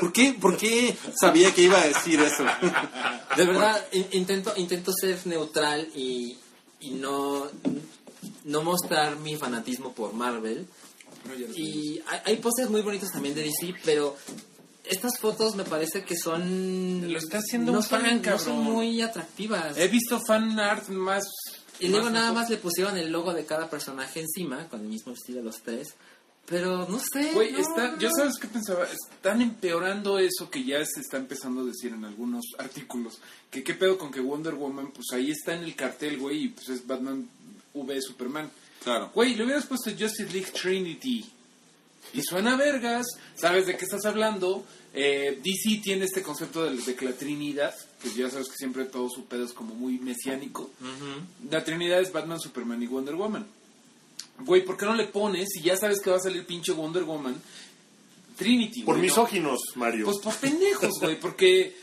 [0.00, 2.44] ¿Por qué, ¿Por qué sabía que iba a decir eso?
[3.36, 6.38] De verdad, in- intento, intento ser neutral y,
[6.80, 7.46] y no,
[8.44, 10.66] no mostrar mi fanatismo por Marvel.
[11.54, 14.16] Y hay, hay pósters muy bonitos también de DC, pero
[14.84, 17.10] estas fotos me parece que son...
[17.12, 18.44] Lo está haciendo no un son, fan, no cabrón.
[18.44, 19.76] son muy atractivas.
[19.76, 21.24] He visto fan art más...
[21.80, 24.86] Y luego más nada más le pusieron el logo de cada personaje encima, con el
[24.86, 25.94] mismo estilo de los tres.
[26.46, 27.32] Pero no sé.
[27.32, 31.62] Güey, no, está, yo sabes qué pensaba, están empeorando eso que ya se está empezando
[31.62, 33.18] a decir en algunos artículos,
[33.50, 36.48] que qué pedo con que Wonder Woman, pues ahí está en el cartel, güey, y
[36.50, 37.28] pues es Batman
[37.72, 38.50] V Superman.
[38.84, 39.10] Claro.
[39.14, 41.24] Güey, le hubieras puesto Justice League Trinity.
[42.12, 44.64] Y suena vergas, sabes de qué estás hablando.
[44.92, 48.84] Eh, DC tiene este concepto de, de que la Trinidad, que ya sabes que siempre
[48.84, 50.70] todo su pedo es como muy mesiánico.
[51.50, 53.44] La Trinidad es Batman, Superman y Wonder Woman.
[54.40, 57.04] Güey, ¿por qué no le pones, si ya sabes que va a salir pinche Wonder
[57.04, 57.34] Woman,
[58.36, 58.82] Trinity?
[58.82, 59.10] Por güey, ¿no?
[59.10, 60.04] misóginos, Mario.
[60.06, 61.74] Pues por pendejos, güey, porque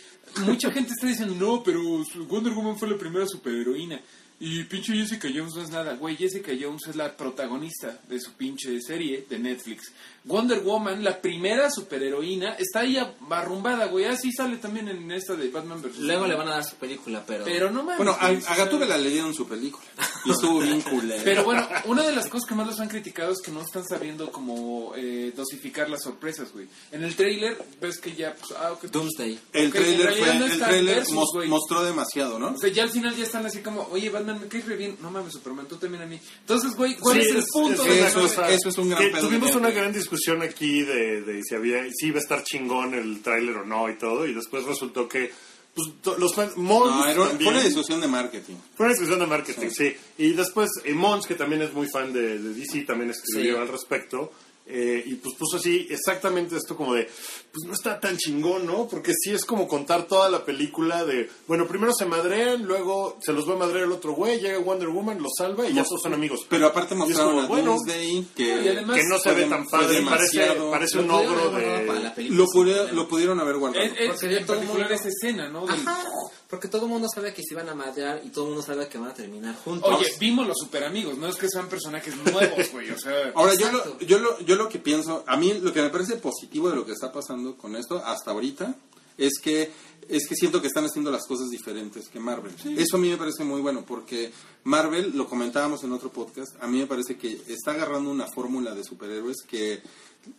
[0.46, 1.82] mucha gente está diciendo, no, pero
[2.28, 4.00] Wonder Woman fue la primera superheroína.
[4.44, 5.94] Y pinche Jessica Jones no es nada.
[5.94, 9.92] Güey, Jessica Jones es la protagonista de su pinche serie de Netflix.
[10.24, 14.06] Wonder Woman, la primera superheroína, está ahí barrumbada, güey.
[14.06, 15.98] Así sale también en esta de Batman vs.
[16.00, 17.44] Luego le van a dar su película, pero...
[17.44, 17.98] Pero no mames.
[17.98, 19.84] Bueno, a, a Gatúbela le dieron su película.
[20.26, 21.22] Y estuvo bien culera.
[21.24, 23.84] Pero bueno, una de las cosas que más los han criticado es que no están
[23.88, 26.68] sabiendo como eh, dosificar las sorpresas, güey.
[26.92, 29.40] En el trailer ves que ya, pues, ah, ok, Doomsday.
[29.54, 32.50] el Ok, en trailer, fue, no el trailer versus, mos- mostró demasiado, ¿no?
[32.54, 34.98] O sea, ya al final ya están así como, oye, Batman, me caes re bien.
[35.02, 36.20] No mames, Superman, tú también a mí.
[36.42, 38.90] Entonces, güey, ¿cuál Sí, es el es- punto es de eso es- eso es un
[38.90, 40.11] gran pedo Tuvimos una gran discusión
[40.42, 43.96] aquí de, de si había si iba a estar chingón el tráiler o no y
[43.98, 45.32] todo, y después resultó que
[45.74, 48.56] pues, los fans, Mons No, era- fue una discusión de marketing.
[48.76, 49.96] fue una discusión de marketing, sí.
[50.18, 53.62] Y después eh, Mons, que también es muy fan de, de DC, también escribió Sí.
[53.62, 54.34] al respecto.
[54.66, 58.88] Eh, y pues puso así exactamente esto como de, pues no está tan chingón, ¿no?
[58.88, 63.34] Porque sí es como contar toda la película de, bueno, primero se madrean, luego se
[63.34, 66.02] los va a madrear el otro güey, llega Wonder Woman, los salva y ya todos
[66.02, 66.46] son amigos.
[66.50, 69.68] Pero aparte mostraron como, a bueno, Doomsday que, y además- que no se ve tan
[69.68, 72.12] padre, parece, parece un pudieron ogro de...
[72.16, 72.92] película lo, problema.
[72.94, 73.84] lo pudieron haber guardado.
[73.84, 75.66] Es, es- Porque en particular esa escena, ¿no?
[75.66, 76.04] Del- Ajá,
[76.52, 78.90] porque todo el mundo sabe que se iban a madrear y todo el mundo sabe
[78.90, 79.90] que van a terminar juntos.
[79.90, 83.32] Oye, vimos los super amigos, no es que sean personajes nuevos, güey, o sea...
[83.36, 86.18] Ahora, yo lo, yo, lo, yo lo que pienso, a mí lo que me parece
[86.18, 88.76] positivo de lo que está pasando con esto hasta ahorita
[89.18, 89.72] es que
[90.10, 92.54] es que siento que están haciendo las cosas diferentes que Marvel.
[92.78, 94.32] Eso a mí me parece muy bueno porque
[94.66, 98.76] Marvel, lo comentábamos en otro podcast, a mí me parece que está agarrando una fórmula
[98.76, 99.82] de superhéroes que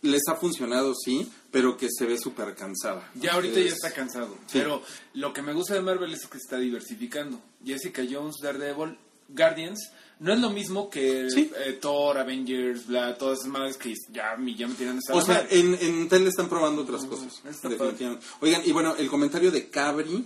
[0.03, 3.09] les ha funcionado, sí, pero que se ve súper cansada.
[3.15, 4.35] Ya ahorita ya Es- está cansado.
[4.45, 4.59] Sí.
[4.59, 4.83] Pero
[5.15, 7.41] lo que me gusta de Marvel es que está diversificando.
[7.65, 8.97] Jessica Jones, Daredevil,
[9.29, 9.79] Guardians,
[10.19, 11.51] no es lo mismo que Sí.
[11.65, 15.21] eh, Thor, Avengers, bla, todas esas madres que ya, me- ya me tiran esta O
[15.21, 17.41] sea, en, en tele están probando otras cosas.
[17.49, 18.25] está definitivamente.
[18.41, 20.25] Oigan, y bueno, el comentario de Cabri,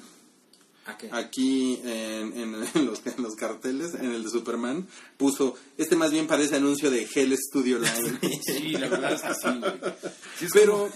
[1.12, 6.12] Aquí en, en- en los, en los carteles, en el de Superman, puso, este más
[6.12, 8.20] bien parece anuncio de Hell Studio Line.
[8.46, 9.62] Sí, la verdad es que sí.
[10.40, 10.90] Sí, es Pero,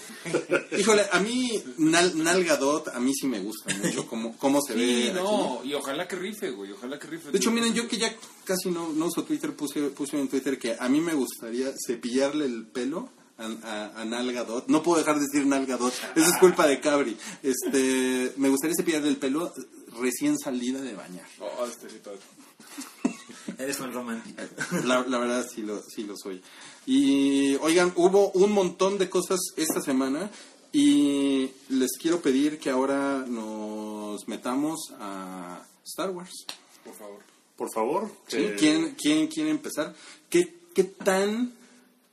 [0.78, 4.74] híjole, a mí Nal, Nal Gadot, a mí sí me gusta mucho cómo, cómo se
[4.76, 5.14] ve Sí, aquí.
[5.16, 7.32] no, y ojalá que rife, güey, ojalá que rife.
[7.32, 8.14] De hecho, miren, yo que ya
[8.46, 12.46] casi no, no uso Twitter, puse, puse en Twitter que a mí me gustaría cepillarle
[12.46, 14.68] el pelo a, a, a Nal Gadot.
[14.68, 17.18] No puedo dejar de decir Nal Gadot, eso es culpa de Cabri.
[17.42, 19.52] Este, me gustaría cepillarle el pelo
[20.00, 21.26] recién salida de bañar.
[21.40, 22.20] Oh, este sí, padre.
[23.58, 24.42] Eres un romántico.
[24.86, 26.42] La, la verdad sí lo, sí lo soy.
[26.86, 30.30] Y oigan, hubo un montón de cosas esta semana
[30.72, 36.46] y les quiero pedir que ahora nos metamos a Star Wars.
[36.84, 37.20] Por favor.
[37.58, 38.12] Por favor.
[38.28, 38.38] ¿Sí?
[38.38, 39.94] eh, ¿Quién, quién quiere empezar?
[40.30, 41.54] ¿Qué, ¿Qué tan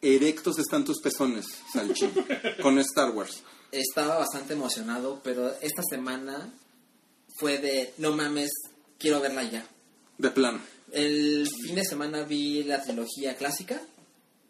[0.03, 2.11] erectos están tus pezones, Salchi,
[2.63, 3.43] con Star Wars?
[3.71, 6.53] Estaba bastante emocionado, pero esta semana
[7.39, 8.51] fue de, no mames,
[8.99, 9.65] quiero verla ya.
[10.19, 10.61] De plano.
[10.91, 13.81] El fin de semana vi la trilogía clásica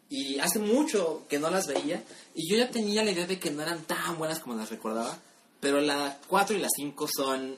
[0.09, 3.51] y hace mucho que no las veía y yo ya tenía la idea de que
[3.51, 5.19] no eran tan buenas como las recordaba,
[5.59, 7.57] pero la 4 y la 5 son,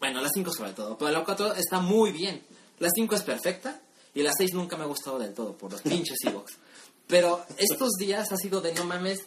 [0.00, 2.42] bueno, la 5 sobre todo, pero la 4 está muy bien.
[2.78, 3.80] La 5 es perfecta
[4.14, 6.58] y la 6 nunca me ha gustado del todo por los pinches Ewoks.
[7.06, 9.20] Pero estos días ha sido de no mames,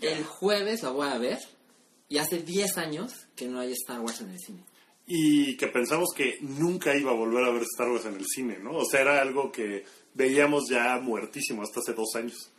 [0.00, 1.38] el jueves la voy a ver
[2.08, 4.64] y hace 10 años que no hay Star Wars en el cine.
[5.06, 8.58] Y que pensamos que nunca iba a volver a ver Star Wars en el cine,
[8.58, 8.76] ¿no?
[8.76, 9.84] O sea, era algo que
[10.14, 12.50] veíamos ya muertísimo hasta hace dos años.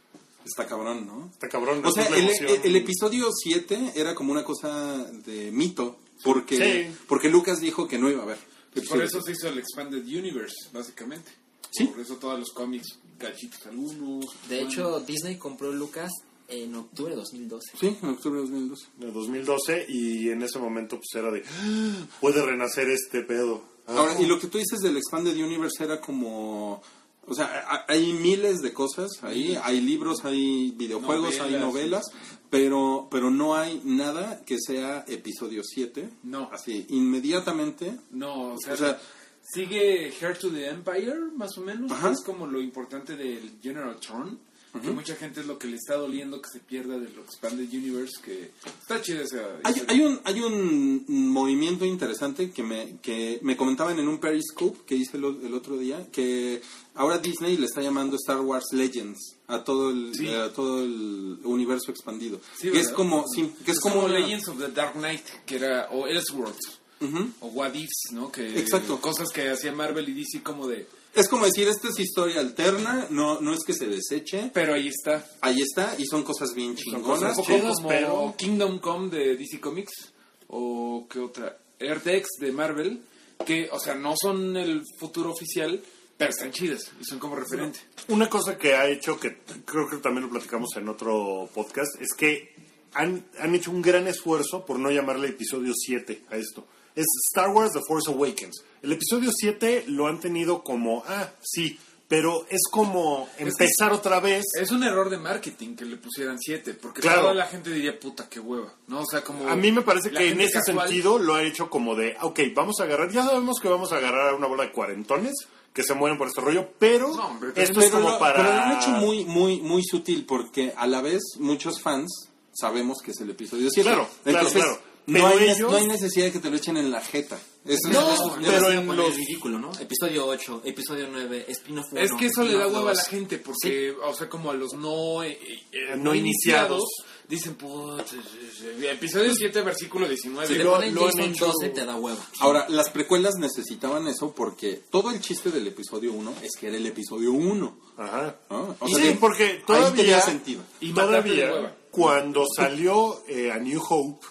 [0.46, 1.30] Está cabrón, ¿no?
[1.32, 1.86] Está cabrón.
[1.86, 6.98] O sea, el, episodio 7 era como una cosa de mito, porque, Sí.
[7.08, 8.38] porque Lucas dijo que no iba a haber.
[8.74, 11.32] Pues por eso se hizo el Expanded Universe, básicamente.
[11.72, 11.86] Sí.
[11.86, 14.26] Por eso todos los cómics, gachitos algunos.
[14.50, 14.70] De bueno.
[14.70, 16.12] hecho, Disney compró Lucas
[16.52, 17.78] en octubre de 2012.
[17.80, 18.86] Sí, en octubre de 2012.
[18.98, 23.64] de 2012 y en ese momento pues era de "Ah, puede renacer este pedo.
[23.88, 26.82] Ah, Ahora, y lo que tú dices del Expanded Universe era como...
[27.28, 32.04] O sea, hay miles de cosas ahí, hay libros, hay videojuegos, hay Novelas.
[32.50, 36.10] pero, pero no hay nada que sea episodio 7.
[36.24, 36.50] No.
[36.52, 37.96] Así, inmediatamente.
[38.10, 39.00] No, o sea, O sea,
[39.44, 41.92] sigue Heir to the Empire, más o menos.
[41.92, 42.12] Ajá.
[42.12, 44.40] Es como lo importante del General Tron.
[44.80, 48.22] Que mucha gente es lo que le está doliendo que se pierda del Expanded Universe.
[48.24, 48.52] Que
[48.82, 49.46] está chida esa.
[49.64, 54.80] Hay, hay un, hay un movimiento interesante que me, que me comentaban en un Periscope
[54.86, 56.62] que hice el, el otro día, que
[56.96, 60.30] ahora Disney le está llamando Star Wars Legends a todo el, Sí.
[60.30, 62.40] a todo el universo expandido.
[62.58, 65.56] Sí, que es como, sí, que es como como Legends of the Dark Knight, que
[65.58, 65.90] era.
[65.92, 66.80] O Elseworlds.
[67.02, 67.30] Ujú.
[67.42, 68.32] O What Ifs, ¿no?
[68.32, 69.02] Que, Exacto.
[69.02, 70.88] Cosas que hacía Marvel y DC como de.
[71.14, 74.88] Es como decir, esta es historia alterna, no, no es que se deseche, Pero ahí
[74.88, 75.26] está.
[75.42, 77.38] ahí está, y son cosas bien cosas chingonas.
[77.38, 80.14] Un poco chidas, como pero- Kingdom Come de DC Comics
[80.48, 83.02] o qué otra Earth-X de Marvel
[83.46, 85.82] que o sea no son el futuro oficial
[86.18, 89.98] pero están chidas y son como referente Una cosa que ha hecho, que creo que
[89.98, 92.54] también lo platicamos en otro podcast, es que
[92.94, 96.66] han, han hecho un gran esfuerzo por no llamarle episodio 7 a esto.
[96.96, 98.64] Es Star Wars The Force Awakens.
[98.82, 104.44] El episodio 7 lo han tenido como, ah, sí, pero es como empezar otra vez.
[104.60, 107.22] es un error de marketing que le pusieran 7 porque Claro.
[107.22, 110.12] toda la gente diría puta qué hueva no o sea como A mí me parece
[110.12, 113.24] que en ese casual- sentido lo ha hecho como de, ok, vamos a agarrar, ya
[113.24, 115.34] sabemos que vamos a agarrar a una bola de cuarentones
[115.72, 118.36] que se mueren por este rollo, pero No, hombre, esto Pero es como lo, para...
[118.36, 122.10] pero lo han hecho muy, muy, muy sutil porque a la vez muchos fans
[122.52, 123.88] sabemos que es el episodio 7.
[123.90, 124.78] Claro, claro, Entonces, claro.
[124.78, 127.02] No, Pero hay, ne- ellos- no hay necesidad de que te lo echen en la
[127.02, 127.40] jeta.
[127.66, 129.72] Eso es- No, es- pero en los- ridículo, ¿no?
[129.80, 132.02] Episodio 8, episodio 9, spin-off 1.
[132.02, 133.08] es que eso le da hueva a la 2.
[133.08, 135.38] gente porque o sea como a los no eh,
[135.72, 136.84] eh, No iniciados.
[137.28, 138.50] dicen puta sí, sí,
[138.80, 138.88] sí.
[138.88, 142.20] episodio 7 versículo 19 Si le lo- ponen lo han hecho- 12 te da hueva.
[142.40, 146.78] Ahora, las precuelas necesitaban eso porque todo el chiste del episodio 1 es que era
[146.78, 147.78] el episodio 1.
[147.98, 148.38] Ajá.
[148.50, 148.76] ¿no?
[148.80, 150.64] O Y sea sí, que porque ahí todavía, tenía sentido.
[150.80, 154.26] Y todavía, cuando salió eh, a New Hope,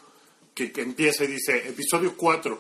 [0.55, 2.59] que, que empieza y dice, episodio 4,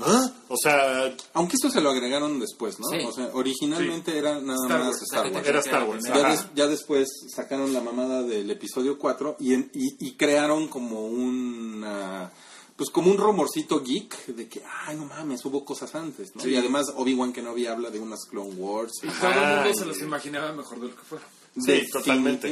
[0.00, 0.30] ¿ah?
[0.48, 2.86] O sea, Aunque esto se lo agregaron después, ¿no?
[2.88, 3.04] Sí.
[3.06, 5.02] O sea, originalmente era nada Star más.
[5.02, 5.46] Star Wars.
[5.46, 10.06] era Star Ya, des- ya después sacaron la mamada del episodio 4 y, en- y,
[10.06, 12.30] y crearon como una
[12.76, 16.46] pues como un rumorcito geek de que, ay, no mames, hubo cosas antes, ¿no?
[16.48, 18.92] Y además Obi-Wan Kenobi habla de unas Clone Wars.
[19.02, 21.28] Y todo el mundo se los imaginaba mejor de lo que fueron.
[21.58, 22.48] Sí, totalmente.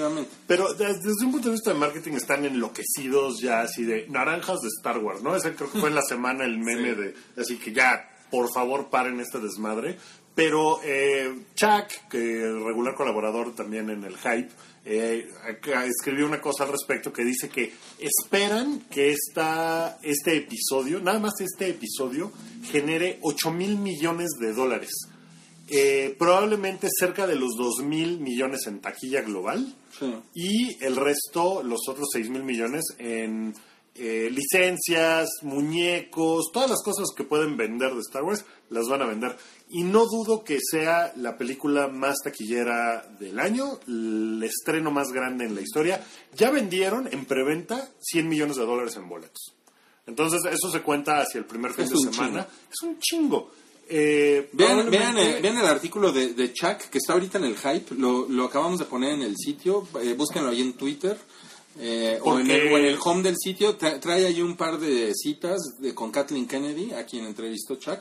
[0.46, 4.58] Pero des- desde un punto de vista de marketing están enloquecidos ya así de naranjas
[4.60, 5.36] de Star Wars, ¿no?
[5.36, 8.90] Ese creo que fue en la semana el meme de así que ya, por favor,
[8.90, 9.98] paren este desmadre.
[10.34, 12.18] Pero eh, Chuck, que
[12.64, 14.50] regular colaborador también en el Hype,
[14.84, 15.28] eh,
[15.84, 21.32] escribió una cosa al respecto que dice que esperan que esta, este episodio, nada más
[21.40, 22.30] este episodio,
[22.70, 24.90] genere 8 mil millones de dólares.
[25.70, 30.14] Eh, probablemente cerca de los 2 mil millones en taquilla global Sí.
[30.34, 33.54] y el resto, los otros 6 mil millones en
[34.00, 39.06] eh, licencias, muñecos, todas las cosas que pueden vender de Star Wars, las van a
[39.06, 39.36] vender.
[39.70, 45.46] Y no dudo que sea la película más taquillera del año, el estreno más grande
[45.46, 46.04] en la historia.
[46.36, 49.54] Ya vendieron en preventa 100 millones de dólares en boletos.
[50.06, 52.46] Entonces, eso se cuenta hacia el primer fin Es de semana.
[52.46, 52.70] chingo.
[52.70, 53.50] Es un chingo.
[53.90, 57.56] Eh, Vean, vean, eh, vean el artículo de, de Chuck que está ahorita en el
[57.56, 61.16] hype, lo, lo acabamos de poner en el sitio, eh, búsquenlo ahí en Twitter
[61.80, 64.78] eh, o, en el, o en el home del sitio, Tra- trae ahí un par
[64.78, 68.00] de citas de, con Kathleen Kennedy, a quien entrevistó Chuck.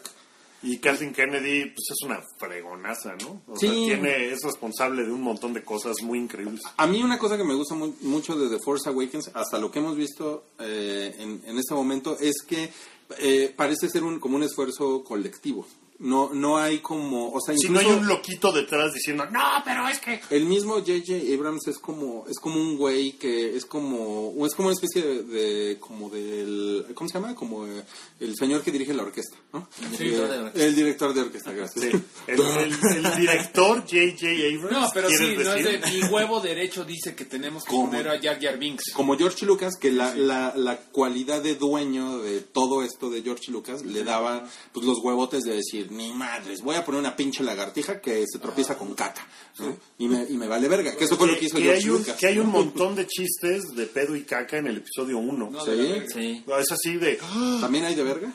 [0.63, 3.43] Y Kathleen Kennedy, pues es una fregonaza, ¿no?
[3.47, 3.67] O Sí.
[3.67, 6.61] sea, tiene, es responsable de un montón de cosas muy increíbles.
[6.77, 9.69] A mí una cosa que me gusta mu- mucho de The Force Awakens, hasta lo
[9.69, 12.71] que hemos visto eh, en, en este momento, es que
[13.19, 15.67] eh, parece ser un, como un esfuerzo colectivo.
[15.99, 19.41] No, no hay como, o sea, Si no incluso hay un loquito detrás diciendo, no,
[19.65, 20.19] pero es que...
[20.29, 21.33] el mismo J.J.
[21.33, 25.23] Abrams es como, es como un güey que es como, es como una especie de,
[25.23, 27.33] de- como del, ¿cómo se llama?
[27.33, 27.83] Como eh,
[28.19, 29.67] el señor que dirige la orquesta, ¿no?
[29.81, 30.63] El director de orquesta.
[30.67, 31.85] El director de orquesta, gracias.
[31.85, 31.91] Sí,
[32.27, 34.27] el, el- el director J.J.
[34.55, 37.71] Abrams, No, pero sí, ¿quieres no es de, mi huevo derecho dice que tenemos que
[37.71, 37.87] ¿Cómo?
[37.87, 38.93] poner a Jar Jar Binks.
[38.93, 43.51] como George Lucas, que la, la, la cualidad de dueño de todo esto de George
[43.51, 47.43] Lucas le daba pues los huevotes de decir, ni madres, voy a poner una pinche
[47.43, 49.25] lagartija que se tropieza con caca,
[49.59, 49.77] ¿no?
[49.97, 51.89] y, me, y me vale verga, que eso fue lo que hizo que George hay
[51.89, 52.15] un, Lucas.
[52.17, 55.49] que hay un montón de chistes de pedo y caca en el episodio 1.
[55.51, 55.71] No, Sí.
[55.71, 56.13] de la verga.
[56.13, 56.43] Sí.
[56.59, 57.19] Es así de...
[57.21, 57.57] ¡ah!
[57.61, 58.31] ¿También hay de verga?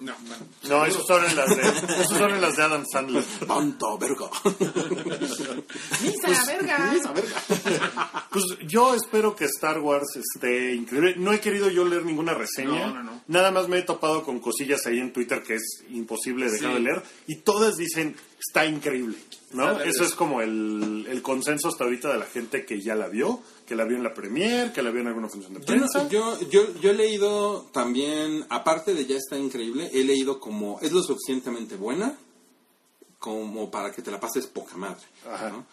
[0.00, 0.14] No.
[0.68, 1.62] No, esos son en las de,
[2.02, 3.24] esos son en las de Adam Sandler.
[3.46, 4.30] ¡Tanta verga!
[6.02, 6.94] ¡Misa, verga!
[6.94, 8.26] Esa verga.
[8.30, 11.14] Pues yo espero que Star Wars esté increíble.
[11.16, 12.86] No he querido yo leer ninguna reseña.
[12.88, 13.22] No, no, no.
[13.26, 16.74] Nada más me he topado con cosillas ahí en Twitter que es imposible dejar Sí.
[16.74, 17.02] de leer.
[17.26, 19.16] Y todas dicen, está increíble.
[19.52, 19.80] ¿No?
[19.80, 23.40] Eso es como el, el consenso hasta ahorita de la gente que ya la vio,
[23.66, 26.08] que la vio en la premier, que la vio en alguna función de no- prensa.
[26.08, 30.92] yo, yo, yo he leído también, aparte de ya está increíble, he leído como es
[30.92, 32.16] lo suficientemente buena
[33.18, 35.02] como para que te la pases poca madre.
[35.28, 35.50] Ajá.
[35.50, 35.66] ¿no?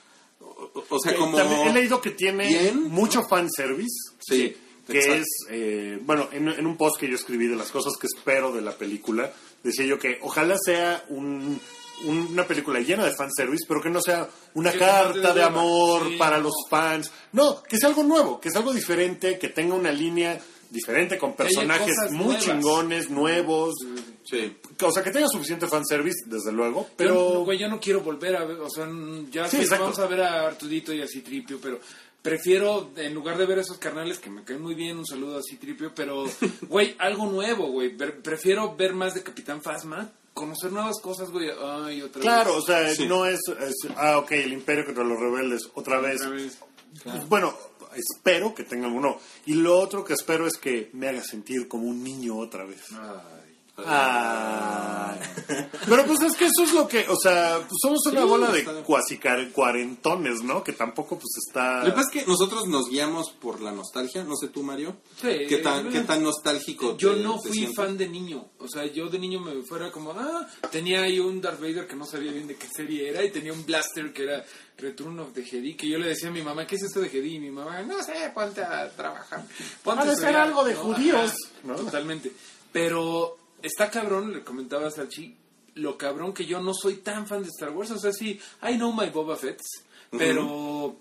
[0.89, 1.37] O, sea, Que como...
[1.37, 4.13] también he leído que tiene Bien, mucho fanservice.
[4.19, 4.55] Sí,
[4.87, 5.13] que exacto.
[5.21, 8.51] es, eh, bueno, en, en un post que yo escribí de las cosas que espero
[8.51, 9.31] de la película,
[9.63, 11.59] decía yo que ojalá sea un-
[12.03, 16.17] una película llena de fanservice, pero que no sea una Que carta de amor Sí,
[16.17, 16.43] para no.
[16.43, 17.11] los fans.
[17.31, 20.39] No, que sea algo nuevo, que sea algo diferente, que tenga una línea
[20.69, 22.43] diferente, con personajes muy nuevas.
[22.43, 23.75] chingones, nuevos.
[24.25, 24.57] Sí.
[24.81, 28.43] O sea, que tenga suficiente fanservice, desde luego, Pero, güey, yo no quiero volver a
[28.43, 28.87] ver, o sea,
[29.31, 29.85] ya Sí, exacto.
[29.85, 31.79] vamos a ver a Artudito y a Citripio, pero
[32.21, 35.37] prefiero, en lugar de ver a esos carnales que me caen muy bien, un saludo
[35.37, 36.25] a Citripio, pero,
[36.67, 37.95] güey, algo nuevo, güey.
[37.95, 41.49] Prefiero ver más de Capitán Phasma, conocer nuevas cosas, güey.
[41.49, 42.63] Ay, otra Claro, vez.
[42.63, 43.07] o sea, Sí.
[43.07, 46.21] no es, es- Ah, ok, el imperio contra los rebeldes, otra vez.
[46.21, 46.57] Otra vez.
[47.03, 47.57] Pues, Bueno,
[47.95, 49.17] espero que tenga alguno.
[49.45, 52.81] Y lo otro que espero es que me haga sentir como un niño otra vez.
[53.77, 55.15] Ah.
[55.87, 58.51] Pero pues es que eso es lo que, o sea, pues somos una Sí, bola
[58.51, 59.19] de cuasi
[59.53, 60.63] cuarentones, ¿no?
[60.63, 61.79] Que tampoco pues está...
[61.79, 64.95] Lo que pasa es que nosotros nos guiamos por la nostalgia, no sé tú, Mario.
[65.21, 65.29] Sí.
[65.47, 68.49] ¿Qué tan, qué tan nostálgico Yo te- no fui fan de niño.
[68.59, 71.95] O sea, yo de niño me fuera como, ah, tenía ahí un Darth Vader que
[71.95, 74.45] no sabía bien de qué serie era y tenía un blaster que era
[74.77, 77.09] Return of the Jedi, que yo le decía a mi mamá, ¿qué es esto de
[77.09, 77.35] Jedi?
[77.35, 79.45] Y mi mamá, no sé, ponte a trabajar.
[79.83, 80.35] Ponte a ser estudiar".
[80.47, 81.75] algo de No, judíos, ajá, ¿no?
[81.75, 82.31] Totalmente.
[82.71, 85.35] Pero está cabrón, le comentaba a Salchi,
[85.75, 87.91] lo cabrón que yo no soy tan fan de Star Wars.
[87.91, 89.61] O sea, sí, I know my Boba Fett,
[90.11, 90.97] pero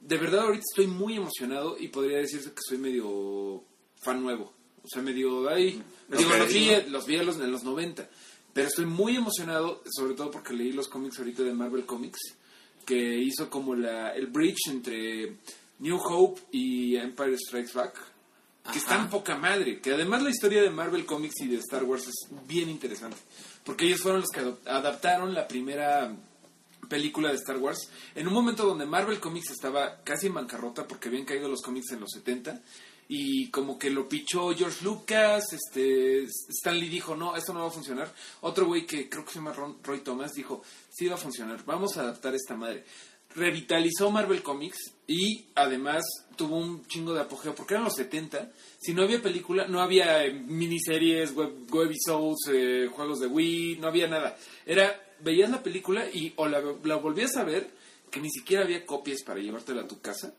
[0.00, 3.62] de verdad ahorita estoy muy emocionado y podría decirse que soy medio
[4.00, 4.52] fan nuevo.
[4.82, 5.82] O sea, medio ahí.
[6.08, 8.08] Digo, los vi, los vi los, en los 90.
[8.52, 12.18] Pero estoy muy emocionado, sobre todo porque leí los cómics ahorita de Marvel Comics,
[12.86, 15.36] que hizo como la, el bridge entre
[15.80, 17.94] New Hope y Empire Strikes Back.
[18.62, 18.78] Que Ajá.
[18.78, 19.80] están poca madre.
[19.80, 23.16] Que además la historia de Marvel Comics y de Star Wars es bien interesante.
[23.68, 24.40] Porque ellos fueron los que
[24.70, 26.10] adaptaron la primera
[26.88, 31.08] película de Star Wars en un momento donde Marvel Comics estaba casi en bancarrota porque
[31.08, 32.62] habían caído los cómics en los 70
[33.08, 37.70] y como que lo pichó George Lucas, este Stanley dijo, no, esto no va a
[37.70, 38.10] funcionar.
[38.40, 41.62] Otro güey que creo que se llama Ron- Roy Thomas dijo, sí va a funcionar,
[41.66, 42.84] vamos a adaptar esta madre.
[43.34, 46.04] Revitalizó Marvel Comics y además
[46.38, 50.24] tuvo un chingo de apogeo, porque eran los 70, si no había película, no había
[50.24, 54.38] eh, miniseries, web, webisodes, eh, juegos de Wii, no había nada.
[54.64, 57.68] Era, veías la película y o la, volvías a ver,
[58.10, 60.32] que ni siquiera había copias para llevártela a tu casa,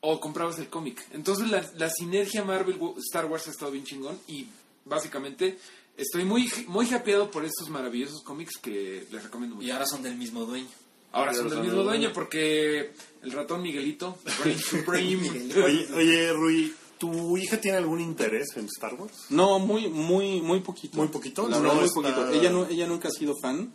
[0.00, 1.06] o comprabas el cómic.
[1.12, 4.46] Entonces la, la sinergia Marvel Star Wars ha estado bien chingón y
[4.84, 5.58] básicamente
[5.96, 9.68] estoy muy muy happyado por estos maravillosos cómics que les recomiendo mucho.
[9.68, 10.68] Y ahora son del mismo dueño.
[11.12, 12.92] Ahora son del mismo dueño porque
[13.22, 19.12] el ratón Miguelito, Oye, oye, Rui, ¿tu hija tiene algún interés en Star Wars?
[19.30, 20.96] No, muy, muy, muy poquito.
[20.96, 21.48] ¿Muy poquito?
[21.48, 22.28] La No verdad, muy está- poquito.
[22.30, 23.72] Ella, no, ella nunca ha sido fan.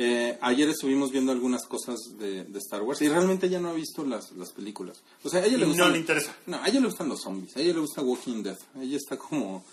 [0.00, 3.72] Eh, ayer estuvimos viendo algunas cosas de, de Star Wars y realmente ella no ha
[3.72, 5.02] visto las, las películas.
[5.24, 6.36] O sea, a ella le no gustan- le interesa.
[6.46, 7.56] No, a ella le gustan los zombies.
[7.56, 8.58] A ella le gusta Walking Dead.
[8.80, 9.64] Ella está como...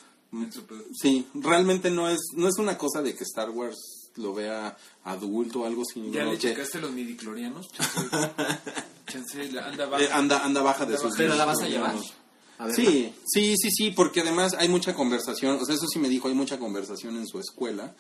[0.99, 5.61] Sí, realmente no es, no es una cosa de que Star Wars lo vea adulto
[5.61, 7.68] o algo, sino ¿Ya le que checaste los midiclorianos?
[7.72, 8.09] Chance,
[9.07, 10.03] chance anda baja.
[10.03, 11.11] eh, anda, anda baja de Anda sus...
[11.11, 11.18] baja.
[11.24, 11.91] ¿Pero la vas a llevar?
[11.91, 12.13] digamos.
[12.57, 15.99] A ver, Sí, sí, sí, sí, porque además hay mucha conversación, o sea, eso sí
[15.99, 17.93] me dijo, hay mucha conversación en su escuela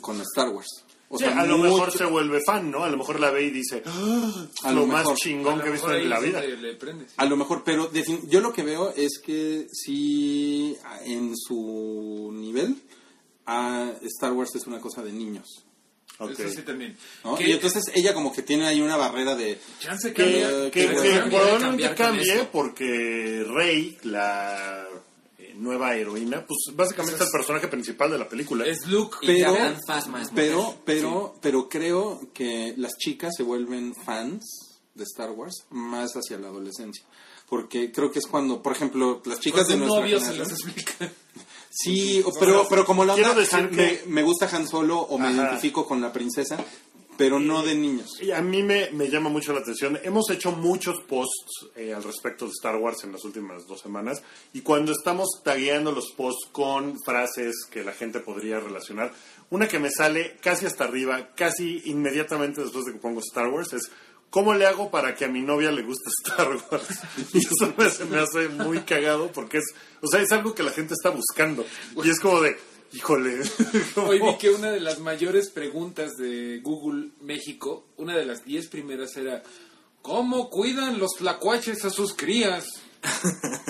[0.00, 0.68] con Star Wars.
[1.08, 2.82] O Sí, sea, a lo mucho- mejor se vuelve fan, ¿no?
[2.84, 5.72] A lo mejor la ve y dice, "Ah, A lo, lo más chingón que he
[5.72, 6.40] visto en la vida.
[6.40, 7.12] Le, le prendes.
[7.18, 7.90] A lo mejor, pero
[8.28, 12.82] yo lo que veo es que sí, en su nivel,
[13.46, 15.46] a Star Wars es una cosa de niños.
[16.18, 16.30] Ok.
[16.38, 16.96] Eso sí también.
[17.24, 17.36] ¿no?
[17.36, 19.58] Que- Y entonces ella como que tiene ahí una barrera de...
[19.80, 20.70] Chance Que, cambia.
[20.70, 24.86] que- que probablemente cambie porque Rey, la
[25.38, 28.66] eh, nueva heroína, pues básicamente es el personaje principal de la película.
[28.66, 29.16] Es Luke.
[29.22, 34.44] Y Pero, Phasma es pero, pero, pero creo que las chicas se vuelven fans
[34.94, 37.04] de Star Wars más hacia la adolescencia.
[37.48, 41.12] Porque creo que es cuando, por ejemplo, las chicas Cuando de nuestra novio se generación-.
[41.74, 44.98] Sí, pero, pero como la Quiero onda, decir Han- que- me, me gusta Han Solo
[44.98, 45.34] o me Ajá.
[45.36, 46.58] identifico con la princesa,
[47.16, 48.18] pero no de niños.
[48.20, 49.98] Y a mí me, me llama mucho la atención.
[50.02, 54.22] Hemos hecho muchos posts eh, al respecto de Star Wars en las últimas dos semanas.
[54.52, 59.12] Y cuando estamos tagueando los posts con frases que la gente podría relacionar,
[59.50, 63.72] una que me sale casi hasta arriba, casi inmediatamente después de que pongo Star Wars,
[63.72, 63.90] es
[64.32, 67.00] ¿cómo le hago para que a mi novia le guste Star Wars?
[67.32, 69.64] Y eso me, se me hace muy cagado porque es,
[70.00, 71.64] o sea, es algo que la gente está buscando.
[72.02, 72.56] Y es como de,
[72.92, 73.42] híjole.
[73.96, 78.68] Hoy vi que una de las mayores preguntas de Google México, una de las 10
[78.68, 79.42] primeras era
[80.02, 82.66] ¿Cómo cuidan los tlacuaches a sus crías?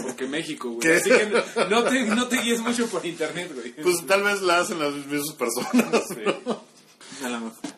[0.02, 0.92] Porque México, güey.
[0.96, 1.26] Así que
[1.68, 3.74] no, te, no te guíes mucho por internet, güey.
[3.74, 6.02] Pues tal vez la hacen las mismas personas.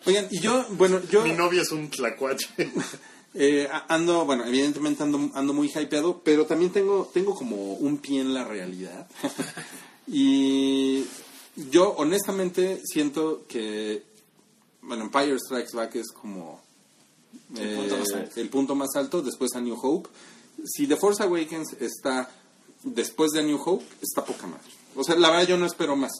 [0.07, 2.49] Oigan, y yo, bueno, yo Mi novia es un tlacuache.
[3.35, 7.99] eh, a- ando, bueno, evidentemente ando, ando muy hypeado, pero también tengo, tengo como un
[7.99, 9.07] pie en la realidad.
[10.07, 11.05] y
[11.57, 14.03] yo honestamente siento que,
[14.83, 16.61] bueno, Empire Strikes Back es como
[17.57, 18.41] El punto eh, más alto.
[18.41, 20.09] el punto más alto, después a New Hope.
[20.65, 22.31] Si The Force Awakens está
[22.83, 24.71] después de A New Hope, está poca madre.
[24.95, 26.13] O sea, la verdad yo no espero más.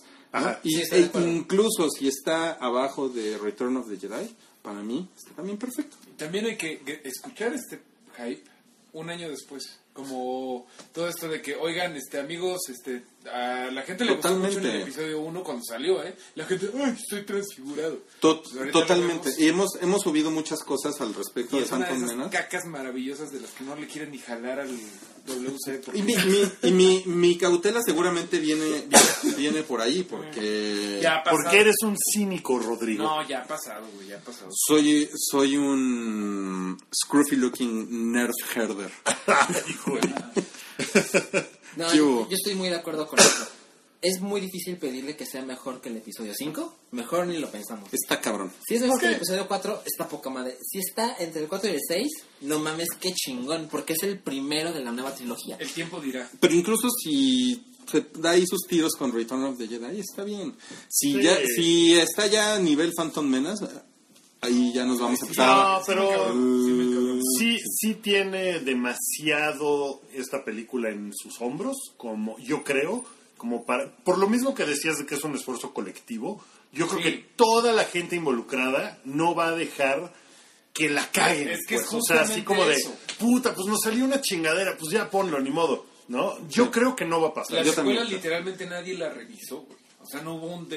[0.65, 4.29] E incluso si está abajo de Return of the Jedi,
[4.63, 5.97] para mí está también perfecto.
[6.17, 7.81] También hay que que escuchar este
[8.17, 8.43] hype
[8.93, 9.79] un año después.
[9.93, 14.59] Como todo esto de que, oigan, este amigos, este a la gente le gustó mucho
[14.59, 16.15] en el episodio 1 cuando salió, ¿eh?
[16.35, 17.99] La gente, ay, estoy transfigurado.
[18.21, 19.31] To- Pues totalmente.
[19.39, 22.31] Y hemos, hemos subido muchas cosas al respecto Y de una Phantom esas Menace.
[22.37, 24.71] cacas maravillosas de las que no le quieren ni jalar al
[25.27, 25.79] WC.
[25.85, 31.01] porque- Y, mi, mi- y mi, mi cautela seguramente viene, viene, viene por ahí, porque
[31.03, 31.43] Ya ha pasado.
[31.43, 33.05] Porque eres un cínico, Rodrigo.
[33.05, 34.51] No, ya ha pasado, güey, ya ha pasado.
[34.53, 38.91] soy, soy un scruffy looking nerd herder.
[39.69, 40.15] Híjole.
[41.77, 42.29] No, ¿Qué yo, hubo?
[42.29, 43.47] yo estoy muy de acuerdo con eso.
[44.03, 46.77] Es muy difícil pedirle que sea mejor que el episodio 5.
[46.91, 47.89] Mejor ni lo pensamos.
[47.91, 48.53] Está cabrón.
[48.69, 50.59] Si es mejor que el episodio 4, está poca madre.
[50.63, 52.09] Si está entre el 4 y el 6,
[52.43, 53.69] no mames, qué chingón.
[53.71, 55.57] Porque es el primero de la nueva trilogía.
[55.59, 56.31] El tiempo dirá.
[56.39, 60.55] Pero incluso si se da ahí sus tiros con Return of the Jedi, está bien.
[60.89, 61.23] Si, Sí.
[61.23, 63.67] ya, si está ya a nivel Phantom Menace,
[64.45, 65.55] ahí ya nos vamos a empezar a...
[65.79, 73.05] No, pero sí, sí tiene demasiado esta película en sus hombros, como yo creo,
[73.37, 76.43] como para, por lo mismo que decías de que es un esfuerzo colectivo,
[76.73, 77.05] yo creo Sí.
[77.05, 80.13] que toda la gente involucrada no va a dejar
[80.73, 81.49] que la caguen.
[81.51, 81.95] Es que es pues.
[81.95, 82.93] o sea, así como de, eso.
[83.19, 86.37] puta, pues nos salió una chingadera, pues ya ponlo, ni modo, ¿no?
[86.49, 87.59] Yo creo que no va a pasar.
[87.59, 88.17] La Yo escuela también.
[88.17, 89.79] literalmente nadie la revisó, güey.
[90.05, 90.69] O sea, no hubo un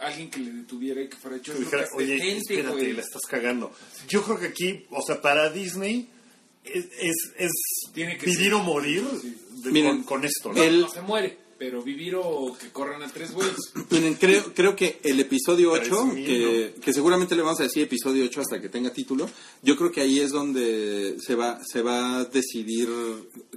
[0.00, 3.70] alguien que le detuviera y que fuera hecho que dijera, oye, espérate, la estás cagando.
[4.08, 6.08] Yo creo que aquí, o sea, para Disney
[6.64, 7.50] es, es, es
[7.94, 8.54] Tiene que vivir ser.
[8.54, 9.36] o morir Sí.
[9.64, 10.62] de- Miren, con, con esto, ¿no?
[10.62, 13.54] el- No se muere, pero vivir o que corran a tres güeyes.
[13.90, 17.64] Miren, creo, creo que el episodio 8, Tres mil, que, que seguramente le vamos a
[17.64, 19.28] decir episodio 8 hasta que tenga título,
[19.62, 22.88] yo creo que ahí es donde se va, se va a decidir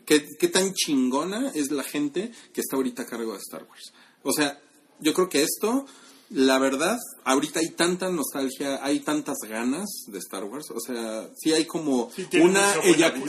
[0.05, 3.93] qué, qué tan chingona es la gente que está ahorita a cargo de Star Wars.
[4.23, 4.59] O sea,
[5.03, 5.85] yo creo que esto,
[6.29, 10.71] la verdad, ahorita hay tanta nostalgia, hay tantas ganas de Star Wars.
[10.71, 12.73] O sea, sí hay como Sí, una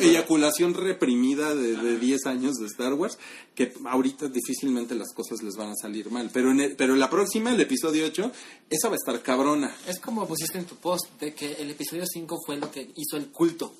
[0.01, 3.19] eyaculación reprimida de, de 10 años de Star Wars,
[3.55, 6.31] que ahorita difícilmente las cosas les van a salir mal.
[6.33, 8.31] Pero en, el- pero en la próxima, el episodio 8,
[8.71, 9.75] esa va a estar cabrona.
[9.87, 13.17] Es como pusiste en tu post, de que el episodio 5 fue lo que hizo
[13.17, 13.75] el culto.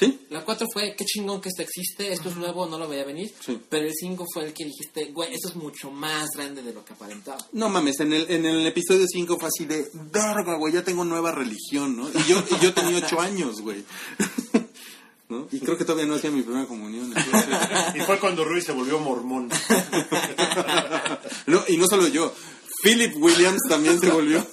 [0.00, 0.18] ¿Sí?
[0.30, 3.30] La 4 fue, qué chingón que esto existe, esto es nuevo, no lo veía venir.
[3.44, 3.60] Sí.
[3.68, 6.82] Pero el 5 fue el que dijiste, güey, esto es mucho más grande de lo
[6.84, 7.36] que aparentaba.
[7.52, 11.04] No mames, en el, en el episodio 5 fue así de, verga, güey, ya tengo
[11.04, 12.08] nueva religión, ¿no?
[12.08, 13.84] Y yo, y yo tenía 8 años, güey.
[15.28, 15.46] ¿No?
[15.52, 17.12] Y creo que todavía no hacía mi primera comunión.
[17.16, 17.54] entonces-
[17.94, 19.48] Y fue cuando Rui se volvió mormón.
[21.46, 22.34] No, y no solo yo.
[22.82, 24.46] Philip Williams también se volvió.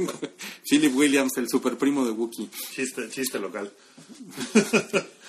[0.68, 2.48] Philip Williams, el super primo de Wookiee.
[2.74, 3.70] Chiste, chiste local.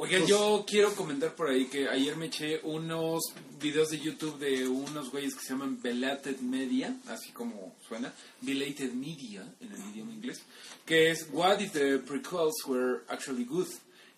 [0.00, 4.68] Oigan, yo quiero comentar por ahí que ayer me eché unos videos de YouTube de
[4.68, 10.12] unos güeyes que se llaman Belated Media, así como suena, Belated Media en el idioma
[10.12, 10.42] inglés,
[10.86, 13.66] que es What if the prequels were actually good?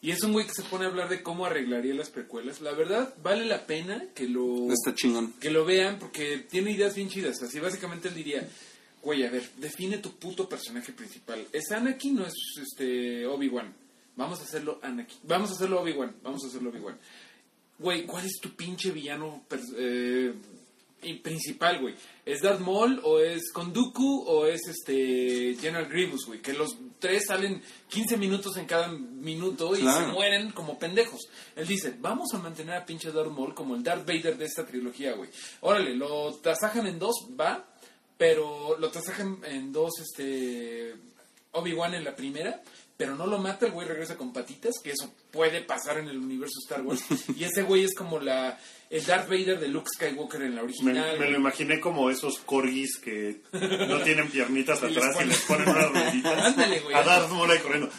[0.02, 2.62] Y es un güey que se pone a hablar de cómo arreglaría las precuelas.
[2.62, 5.34] La verdad, vale la pena que lo, Está chingón.
[5.34, 7.42] que lo vean porque tiene ideas bien chidas.
[7.42, 8.48] Así básicamente él diría,
[9.02, 11.46] güey, a ver, define tu puto personaje principal.
[11.52, 13.74] ¿Es Anakin o es este Obi-Wan?
[14.16, 15.18] Vamos a hacerlo Anakin.
[15.24, 16.14] Vamos a hacerlo Obi-Wan.
[16.22, 16.98] Vamos a hacerlo Obi-Wan.
[17.78, 19.44] Güey, ¿cuál es tu pinche villano
[19.76, 20.32] eh,
[21.22, 21.94] principal, güey?
[22.24, 26.40] ¿Es Darth Maul o es Konduku o es este General Grievous, güey?
[26.40, 30.06] Que los tres salen 15 minutos en cada minuto y Claro.
[30.06, 31.20] se mueren como pendejos.
[31.56, 34.66] Él dice, vamos a mantener a pinche Darth Maul como el Darth Vader de esta
[34.66, 35.30] trilogía, güey.
[35.62, 37.66] Órale, lo tasajan en dos, va,
[38.16, 40.94] pero lo tasajan en dos, este...
[41.52, 42.62] Obi-Wan en la primera,
[43.00, 46.18] pero no lo mata, el güey regresa con patitas, que eso puede pasar en el
[46.18, 47.02] universo Star Wars.
[47.34, 51.18] y ese güey es como la el Darth Vader de Luke Skywalker en la original.
[51.18, 55.38] me lo imaginé como esos corgis que no tienen piernitas Y les atrás y les
[55.38, 56.46] ponen una ruedita.
[56.48, 56.94] Ándale, güey.
[56.94, 57.90] A Darth Maul ahí corriendo.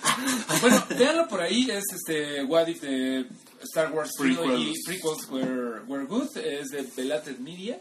[0.61, 3.25] Bueno, véanlo por ahí, es este What If the
[3.63, 4.37] Star Wars Prequels.
[4.37, 7.79] Trilogy Prequels were, were Good, es de Belated Media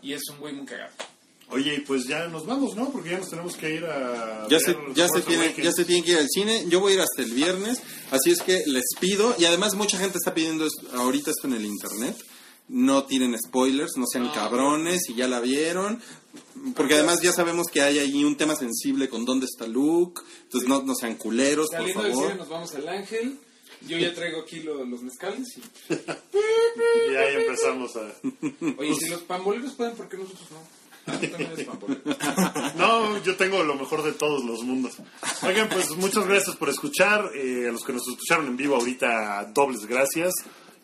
[0.00, 0.92] y es un güey muy cagado.
[1.50, 2.90] Oye, y pues ya nos vamos, ¿no?
[2.90, 4.46] Porque ya nos tenemos que ir a.
[4.50, 6.64] Ya se, ya, se tiene, ya se tienen que ir al cine.
[6.68, 7.80] Yo voy a ir hasta el viernes.
[8.10, 11.54] Así es que les pido, y además mucha gente está pidiendo esto- ahorita esto en
[11.54, 12.16] el internet.
[12.66, 16.00] No tiren spoilers, no sean cabrones, si ya la vieron.
[16.74, 20.22] Porque además ya sabemos que hay ahí un tema sensible con dónde está Luke.
[20.44, 23.38] Entonces no, no sean culeros, por Saliendo del cine nos vamos al Ángel.
[23.86, 25.46] Yo ya traigo aquí lo- los mezcales.
[25.58, 25.92] Y...
[27.12, 28.12] Y ahí empezamos a.
[28.78, 30.83] Oye, si los pamboleros pueden, ¿por qué nosotros no?
[31.06, 32.02] Ah, tú también eres pambolero.
[32.76, 34.96] No, yo tengo lo mejor de todos los mundos.
[35.42, 37.30] Oigan, pues muchas gracias por escuchar.
[37.34, 40.32] Eh, a los que nos escucharon en vivo ahorita, dobles gracias.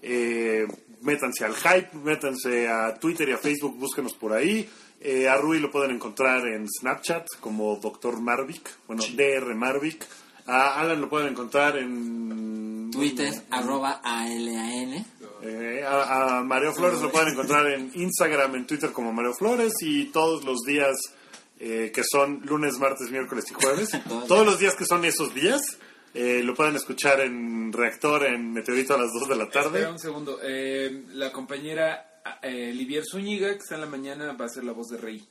[0.02, 0.66] Eh,
[1.02, 4.68] métanse al hype, métanse a Twitter y a Facebook, búsquenos por ahí.
[5.00, 8.20] Eh, a Rui lo pueden encontrar en Snapchat como Dr.
[8.20, 10.06] Marvic, bueno, DR Marvic.
[10.46, 15.06] A Alan lo pueden encontrar en Twitter, arroba ALAN.
[15.43, 19.72] Eh, a, a Mario Flores lo pueden encontrar en Instagram, en Twitter como Mario Flores
[19.80, 20.97] y todos los días
[21.59, 23.91] eh, que son lunes, martes, miércoles y jueves.
[24.28, 25.78] todos los días que son esos días
[26.12, 29.78] eh, lo pueden escuchar en Reactor en Meteorito a las 2 de la tarde.
[29.78, 30.38] Espera un segundo.
[30.43, 34.72] Eh, la compañera eh, Livier Zúñiga, que está en la mañana, va a ser la
[34.72, 35.24] voz de Rey.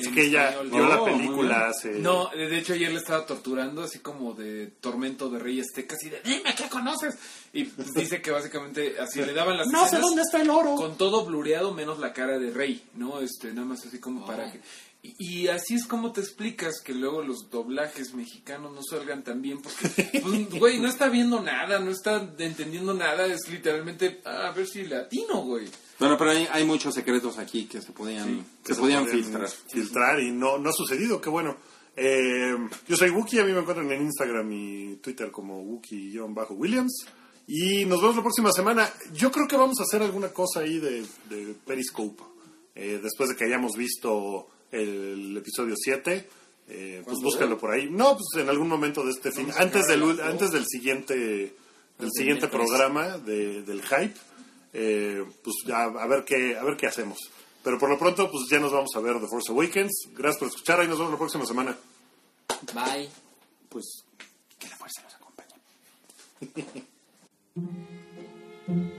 [0.00, 0.70] Es que ella español.
[0.70, 1.92] vio la Oh, película hace...
[1.98, 6.10] No, de hecho ayer le estaba torturando, así como de tormento de Rey Azteca, así
[6.10, 7.16] de, dime qué conoces.
[7.52, 10.74] Y pues, dice que básicamente así le daban las No sé dónde está el oro.
[10.74, 13.20] Con todo blureado menos la cara de Rey, ¿no?
[13.20, 14.60] Este, nada más así como para que...
[15.02, 19.40] Y, y así es como te explicas que luego los doblajes mexicanos no salgan tan
[19.40, 24.48] bien, porque, pues, güey, no está viendo nada, no está entendiendo nada, es literalmente, ah,
[24.48, 25.68] a ver si latino, güey.
[25.98, 29.48] Bueno, pero hay, hay muchos secretos aquí que se podían, que se podían filtrar.
[29.48, 31.56] filtrar y no, no ha sucedido, qué bueno.
[32.00, 32.54] Eh,
[32.86, 37.06] yo soy Wookie, a mí me encuentran en Instagram y Twitter como Wookie-Williams.
[37.48, 38.88] Y nos vemos la próxima semana.
[39.14, 42.22] Yo creo que vamos a hacer alguna cosa ahí de, de Periscope.
[42.74, 46.28] Eh, después de que hayamos visto el episodio 7.
[46.70, 47.88] Eh, pues búscalo por ahí.
[47.90, 49.50] No, pues en algún momento de este fin.
[49.50, 51.54] a Antes del, antes del siguiente,
[51.98, 54.14] del siguiente programa de- del hype.
[54.74, 57.18] Eh, pues ya a ver qué a ver qué hacemos.
[57.64, 60.08] Pero por lo pronto, pues ya nos vamos a ver The Force Awakens.
[60.14, 60.80] Gracias por escuchar.
[60.80, 61.76] Ahí nos vemos la próxima semana.
[62.74, 63.08] Bye.
[63.70, 64.04] Pues
[64.58, 65.54] que la fuerza los acompañe.